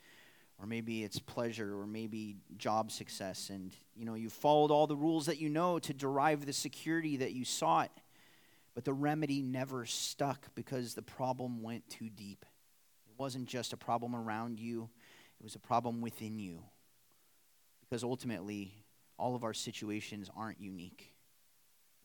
Or 0.59 0.65
maybe 0.65 1.03
it's 1.03 1.19
pleasure, 1.19 1.79
or 1.79 1.85
maybe 1.85 2.35
job 2.57 2.91
success. 2.91 3.49
And, 3.49 3.71
you 3.95 4.03
know, 4.05 4.15
you 4.15 4.29
followed 4.29 4.71
all 4.71 4.87
the 4.87 4.95
rules 4.95 5.27
that 5.27 5.39
you 5.39 5.47
know 5.47 5.79
to 5.79 5.93
derive 5.93 6.45
the 6.45 6.53
security 6.53 7.17
that 7.17 7.31
you 7.31 7.45
sought. 7.45 7.91
But 8.75 8.83
the 8.83 8.93
remedy 8.93 9.41
never 9.41 9.85
stuck 9.85 10.53
because 10.55 10.95
the 10.95 11.01
problem 11.01 11.61
went 11.61 11.89
too 11.89 12.09
deep. 12.09 12.45
It 13.07 13.13
wasn't 13.17 13.47
just 13.47 13.71
a 13.71 13.77
problem 13.77 14.15
around 14.15 14.59
you, 14.59 14.89
it 15.39 15.43
was 15.43 15.55
a 15.55 15.59
problem 15.59 16.01
within 16.01 16.39
you. 16.39 16.63
Because 17.81 18.03
ultimately, 18.03 18.73
all 19.17 19.35
of 19.35 19.43
our 19.43 19.53
situations 19.53 20.29
aren't 20.35 20.59
unique. 20.59 21.13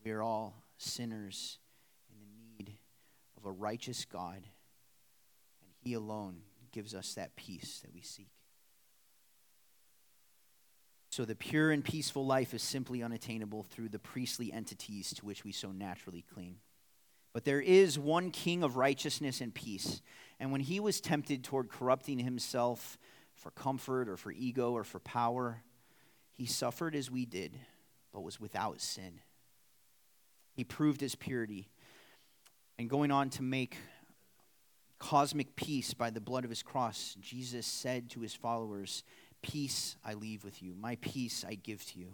We 0.03 0.11
are 0.11 0.21
all 0.21 0.63
sinners 0.77 1.59
in 2.09 2.17
the 2.19 2.63
need 2.63 2.73
of 3.37 3.45
a 3.45 3.51
righteous 3.51 4.05
God, 4.05 4.37
and 4.37 5.71
He 5.83 5.93
alone 5.93 6.41
gives 6.71 6.93
us 6.93 7.13
that 7.13 7.35
peace 7.35 7.79
that 7.83 7.93
we 7.93 8.01
seek. 8.01 8.29
So, 11.09 11.23
the 11.23 11.35
pure 11.35 11.71
and 11.71 11.83
peaceful 11.83 12.25
life 12.25 12.53
is 12.53 12.61
simply 12.61 13.01
unattainable 13.01 13.63
through 13.63 13.89
the 13.89 13.99
priestly 13.99 14.51
entities 14.51 15.13
to 15.13 15.25
which 15.25 15.45
we 15.45 15.53
so 15.53 15.71
naturally 15.71 16.25
cling. 16.33 16.57
But 17.31 17.43
there 17.43 17.61
is 17.61 17.99
one 17.99 18.31
king 18.31 18.63
of 18.63 18.77
righteousness 18.77 19.41
and 19.41 19.53
peace. 19.53 20.01
And 20.39 20.51
when 20.53 20.61
he 20.61 20.79
was 20.79 21.01
tempted 21.01 21.43
toward 21.43 21.69
corrupting 21.69 22.19
himself 22.19 22.97
for 23.35 23.51
comfort 23.51 24.09
or 24.09 24.17
for 24.17 24.31
ego 24.31 24.71
or 24.71 24.83
for 24.83 24.99
power, 24.99 25.61
he 26.31 26.45
suffered 26.45 26.95
as 26.95 27.11
we 27.11 27.25
did, 27.25 27.57
but 28.11 28.21
was 28.21 28.39
without 28.39 28.81
sin. 28.81 29.19
He 30.53 30.63
proved 30.63 31.01
his 31.01 31.15
purity. 31.15 31.69
And 32.77 32.89
going 32.89 33.11
on 33.11 33.29
to 33.31 33.43
make 33.43 33.77
cosmic 34.99 35.55
peace 35.55 35.93
by 35.93 36.09
the 36.09 36.21
blood 36.21 36.43
of 36.43 36.49
his 36.49 36.63
cross, 36.63 37.15
Jesus 37.21 37.65
said 37.65 38.09
to 38.11 38.21
his 38.21 38.33
followers, 38.33 39.03
Peace 39.41 39.95
I 40.03 40.13
leave 40.13 40.43
with 40.43 40.63
you, 40.63 40.73
my 40.75 40.97
peace 41.01 41.45
I 41.47 41.55
give 41.55 41.85
to 41.87 41.99
you. 41.99 42.13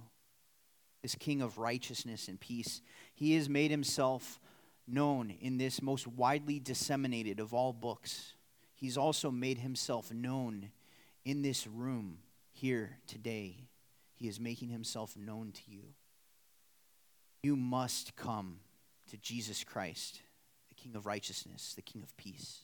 This 1.02 1.16
King 1.16 1.42
of 1.42 1.58
righteousness 1.58 2.28
and 2.28 2.40
peace, 2.40 2.82
he 3.16 3.36
has 3.36 3.50
made 3.50 3.72
himself 3.72 4.40
known 4.88 5.32
in 5.40 5.58
this 5.58 5.82
most 5.82 6.08
widely 6.08 6.60
disseminated 6.60 7.40
of 7.40 7.54
all 7.54 7.74
books. 7.74 8.34
He's 8.76 8.98
also 8.98 9.32
made 9.32 9.60
himself 9.60 10.12
known 10.14 10.72
in 11.26 11.42
this 11.42 11.68
room 11.68 12.18
here 12.52 12.98
today 13.08 13.68
he 14.16 14.28
is 14.28 14.40
making 14.40 14.70
himself 14.70 15.16
known 15.18 15.52
to 15.52 15.62
you. 15.68 15.82
You 17.44 17.56
must 17.56 18.16
come 18.16 18.60
to 19.10 19.18
Jesus 19.18 19.64
Christ, 19.64 20.22
the 20.70 20.76
King 20.76 20.96
of 20.96 21.06
righteousness, 21.06 21.74
the 21.76 21.82
King 21.82 22.04
of 22.04 22.16
peace. 22.18 22.60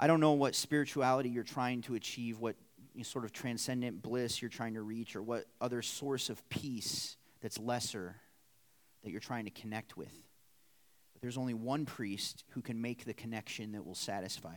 I 0.00 0.08
don't 0.08 0.18
know 0.18 0.32
what 0.32 0.56
spirituality 0.56 1.28
you're 1.28 1.44
trying 1.44 1.82
to 1.82 1.94
achieve, 1.94 2.40
what 2.40 2.56
sort 3.02 3.24
of 3.24 3.32
transcendent 3.32 4.02
bliss 4.02 4.42
you're 4.42 4.48
trying 4.48 4.74
to 4.74 4.82
reach, 4.82 5.14
or 5.14 5.22
what 5.22 5.44
other 5.60 5.80
source 5.80 6.28
of 6.28 6.46
peace 6.48 7.16
that's 7.40 7.58
lesser 7.58 8.16
that 9.04 9.10
you're 9.10 9.20
trying 9.20 9.44
to 9.44 9.50
connect 9.52 9.96
with. 9.96 10.12
But 11.12 11.22
there's 11.22 11.38
only 11.38 11.54
one 11.54 11.86
priest 11.86 12.42
who 12.50 12.62
can 12.62 12.80
make 12.80 13.04
the 13.04 13.14
connection 13.14 13.72
that 13.72 13.86
will 13.86 13.94
satisfy. 13.94 14.56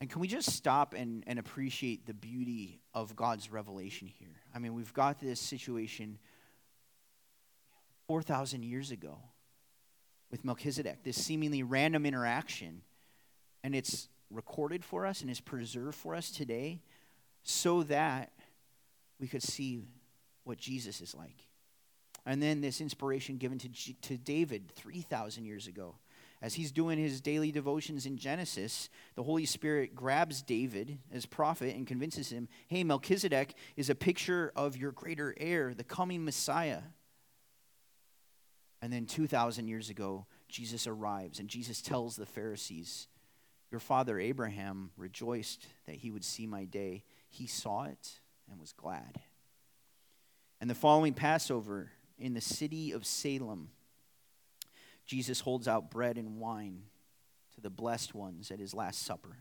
And 0.00 0.08
can 0.08 0.20
we 0.20 0.28
just 0.28 0.50
stop 0.50 0.94
and, 0.94 1.24
and 1.26 1.38
appreciate 1.38 2.06
the 2.06 2.14
beauty 2.14 2.80
of 2.94 3.16
God's 3.16 3.50
revelation 3.50 4.06
here? 4.06 4.42
I 4.54 4.58
mean, 4.58 4.74
we've 4.74 4.94
got 4.94 5.18
this 5.18 5.40
situation 5.40 6.18
4,000 8.06 8.64
years 8.64 8.90
ago 8.90 9.18
with 10.30 10.44
Melchizedek, 10.44 11.02
this 11.02 11.22
seemingly 11.22 11.62
random 11.62 12.06
interaction, 12.06 12.82
and 13.64 13.74
it's 13.74 14.08
recorded 14.30 14.84
for 14.84 15.04
us 15.04 15.20
and 15.20 15.30
is 15.30 15.40
preserved 15.40 15.96
for 15.96 16.14
us 16.14 16.30
today 16.30 16.80
so 17.42 17.82
that 17.84 18.30
we 19.18 19.26
could 19.26 19.42
see 19.42 19.80
what 20.44 20.58
Jesus 20.58 21.00
is 21.00 21.14
like. 21.14 21.46
And 22.24 22.42
then 22.42 22.60
this 22.60 22.80
inspiration 22.80 23.38
given 23.38 23.58
to, 23.58 23.68
to 24.02 24.16
David 24.16 24.70
3,000 24.76 25.44
years 25.44 25.66
ago 25.66 25.96
as 26.40 26.54
he's 26.54 26.70
doing 26.70 26.98
his 26.98 27.20
daily 27.20 27.50
devotions 27.50 28.06
in 28.06 28.16
Genesis, 28.16 28.88
the 29.16 29.22
Holy 29.22 29.44
Spirit 29.44 29.94
grabs 29.94 30.42
David 30.42 30.98
as 31.12 31.26
prophet 31.26 31.74
and 31.74 31.86
convinces 31.86 32.30
him 32.30 32.48
hey, 32.68 32.84
Melchizedek 32.84 33.54
is 33.76 33.90
a 33.90 33.94
picture 33.94 34.52
of 34.54 34.76
your 34.76 34.92
greater 34.92 35.34
heir, 35.38 35.74
the 35.74 35.84
coming 35.84 36.24
Messiah. 36.24 36.80
And 38.80 38.92
then 38.92 39.06
2,000 39.06 39.66
years 39.66 39.90
ago, 39.90 40.26
Jesus 40.48 40.86
arrives, 40.86 41.40
and 41.40 41.48
Jesus 41.48 41.82
tells 41.82 42.14
the 42.14 42.26
Pharisees, 42.26 43.08
Your 43.72 43.80
father 43.80 44.20
Abraham 44.20 44.90
rejoiced 44.96 45.66
that 45.86 45.96
he 45.96 46.10
would 46.10 46.24
see 46.24 46.46
my 46.46 46.64
day. 46.64 47.02
He 47.28 47.48
saw 47.48 47.84
it 47.84 48.20
and 48.48 48.60
was 48.60 48.72
glad. 48.72 49.18
And 50.60 50.70
the 50.70 50.74
following 50.76 51.14
Passover 51.14 51.90
in 52.18 52.34
the 52.34 52.40
city 52.40 52.92
of 52.92 53.04
Salem, 53.04 53.70
Jesus 55.08 55.40
holds 55.40 55.66
out 55.66 55.90
bread 55.90 56.18
and 56.18 56.36
wine 56.36 56.82
to 57.54 57.60
the 57.60 57.70
blessed 57.70 58.14
ones 58.14 58.50
at 58.50 58.60
his 58.60 58.74
Last 58.74 59.02
Supper. 59.02 59.38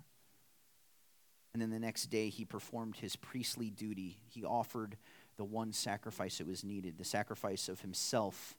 And 1.53 1.61
then 1.61 1.69
the 1.69 1.79
next 1.79 2.07
day, 2.07 2.29
he 2.29 2.45
performed 2.45 2.95
his 2.95 3.15
priestly 3.15 3.69
duty. 3.69 4.17
He 4.29 4.45
offered 4.45 4.95
the 5.35 5.43
one 5.43 5.73
sacrifice 5.73 6.37
that 6.37 6.47
was 6.47 6.63
needed, 6.63 6.97
the 6.97 7.03
sacrifice 7.03 7.67
of 7.67 7.81
himself 7.81 8.55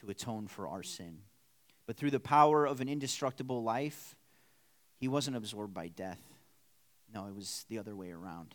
to 0.00 0.08
atone 0.08 0.46
for 0.46 0.66
our 0.66 0.82
sin. 0.82 1.18
But 1.86 1.96
through 1.96 2.12
the 2.12 2.20
power 2.20 2.64
of 2.66 2.80
an 2.80 2.88
indestructible 2.88 3.62
life, 3.62 4.16
he 4.96 5.06
wasn't 5.06 5.36
absorbed 5.36 5.74
by 5.74 5.88
death. 5.88 6.20
No, 7.12 7.26
it 7.26 7.34
was 7.34 7.66
the 7.68 7.78
other 7.78 7.94
way 7.94 8.10
around. 8.10 8.54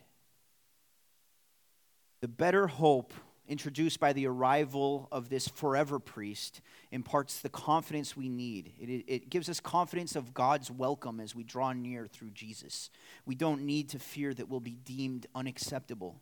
The 2.21 2.27
better 2.27 2.67
hope 2.67 3.13
introduced 3.47 3.99
by 3.99 4.13
the 4.13 4.27
arrival 4.27 5.07
of 5.11 5.29
this 5.29 5.47
forever 5.47 5.99
priest, 5.99 6.61
imparts 6.91 7.41
the 7.41 7.49
confidence 7.49 8.15
we 8.15 8.29
need. 8.29 8.73
It, 8.79 9.03
it, 9.07 9.29
gives 9.29 9.49
us 9.49 9.59
confidence 9.59 10.15
of 10.15 10.33
God's 10.33 10.71
welcome 10.71 11.19
as 11.19 11.35
we 11.35 11.43
draw 11.43 11.73
near 11.73 12.07
through 12.07 12.31
Jesus. 12.31 12.89
We 13.25 13.35
don't 13.35 13.63
need 13.63 13.89
to 13.89 13.99
fear 13.99 14.33
that 14.33 14.47
we'll 14.47 14.61
be 14.61 14.77
deemed 14.85 15.27
unacceptable. 15.35 16.21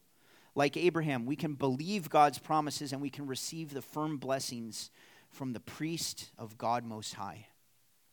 Like 0.56 0.76
Abraham, 0.76 1.26
we 1.26 1.36
can 1.36 1.54
believe 1.54 2.10
God's 2.10 2.40
promises 2.40 2.92
and 2.92 3.02
we 3.02 3.10
can 3.10 3.28
receive 3.28 3.74
the 3.74 3.82
firm 3.82 4.18
blessings 4.18 4.90
from 5.30 5.54
the 5.54 5.60
priest 5.60 6.32
of 6.38 6.58
God 6.58 6.84
Most 6.84 7.14
High. 7.14 7.48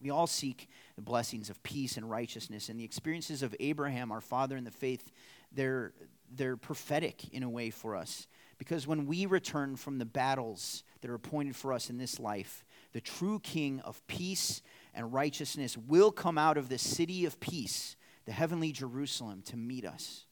We 0.00 0.10
all 0.10 0.28
seek 0.28 0.68
the 0.94 1.02
blessings 1.02 1.50
of 1.50 1.62
peace 1.62 1.96
and 1.96 2.08
righteousness, 2.08 2.68
and 2.68 2.78
the 2.78 2.84
experiences 2.84 3.42
of 3.42 3.54
Abraham, 3.58 4.12
our 4.12 4.20
father 4.20 4.56
in 4.56 4.64
the 4.64 4.70
faith, 4.70 5.10
they're, 5.50 5.92
they're 6.32 6.56
prophetic 6.56 7.32
in 7.32 7.42
a 7.42 7.50
way 7.50 7.70
for 7.70 7.96
us. 7.96 8.28
Because 8.58 8.86
when 8.86 9.06
we 9.06 9.24
return 9.24 9.76
from 9.76 9.98
the 9.98 10.04
battles 10.04 10.82
that 11.00 11.10
are 11.10 11.14
appointed 11.14 11.54
for 11.54 11.72
us 11.72 11.90
in 11.90 11.96
this 11.96 12.18
life, 12.18 12.64
the 12.92 13.00
true 13.00 13.38
King 13.38 13.80
of 13.80 14.04
peace 14.08 14.62
and 14.92 15.12
righteousness 15.12 15.76
will 15.76 16.10
come 16.10 16.36
out 16.36 16.58
of 16.58 16.68
the 16.68 16.78
city 16.78 17.24
of 17.24 17.38
peace, 17.38 17.96
the 18.26 18.32
heavenly 18.32 18.72
Jerusalem, 18.72 19.42
to 19.46 19.56
meet 19.56 19.86
us. 19.86 20.26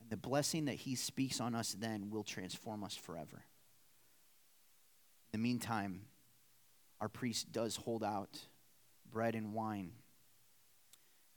And 0.00 0.10
the 0.10 0.16
blessing 0.16 0.64
that 0.64 0.74
he 0.74 0.96
speaks 0.96 1.40
on 1.40 1.54
us 1.54 1.72
then 1.78 2.10
will 2.10 2.24
transform 2.24 2.82
us 2.82 2.96
forever. 2.96 3.44
In 5.32 5.40
the 5.40 5.42
meantime, 5.42 6.02
our 7.00 7.08
priest 7.08 7.52
does 7.52 7.76
hold 7.76 8.02
out 8.02 8.40
bread 9.10 9.36
and 9.36 9.54
wine 9.54 9.92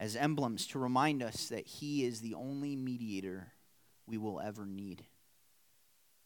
as 0.00 0.16
emblems 0.16 0.66
to 0.66 0.78
remind 0.78 1.22
us 1.22 1.48
that 1.48 1.66
he 1.66 2.04
is 2.04 2.20
the 2.20 2.34
only 2.34 2.74
mediator 2.74 3.52
we 4.06 4.18
will 4.18 4.40
ever 4.40 4.66
need. 4.66 5.04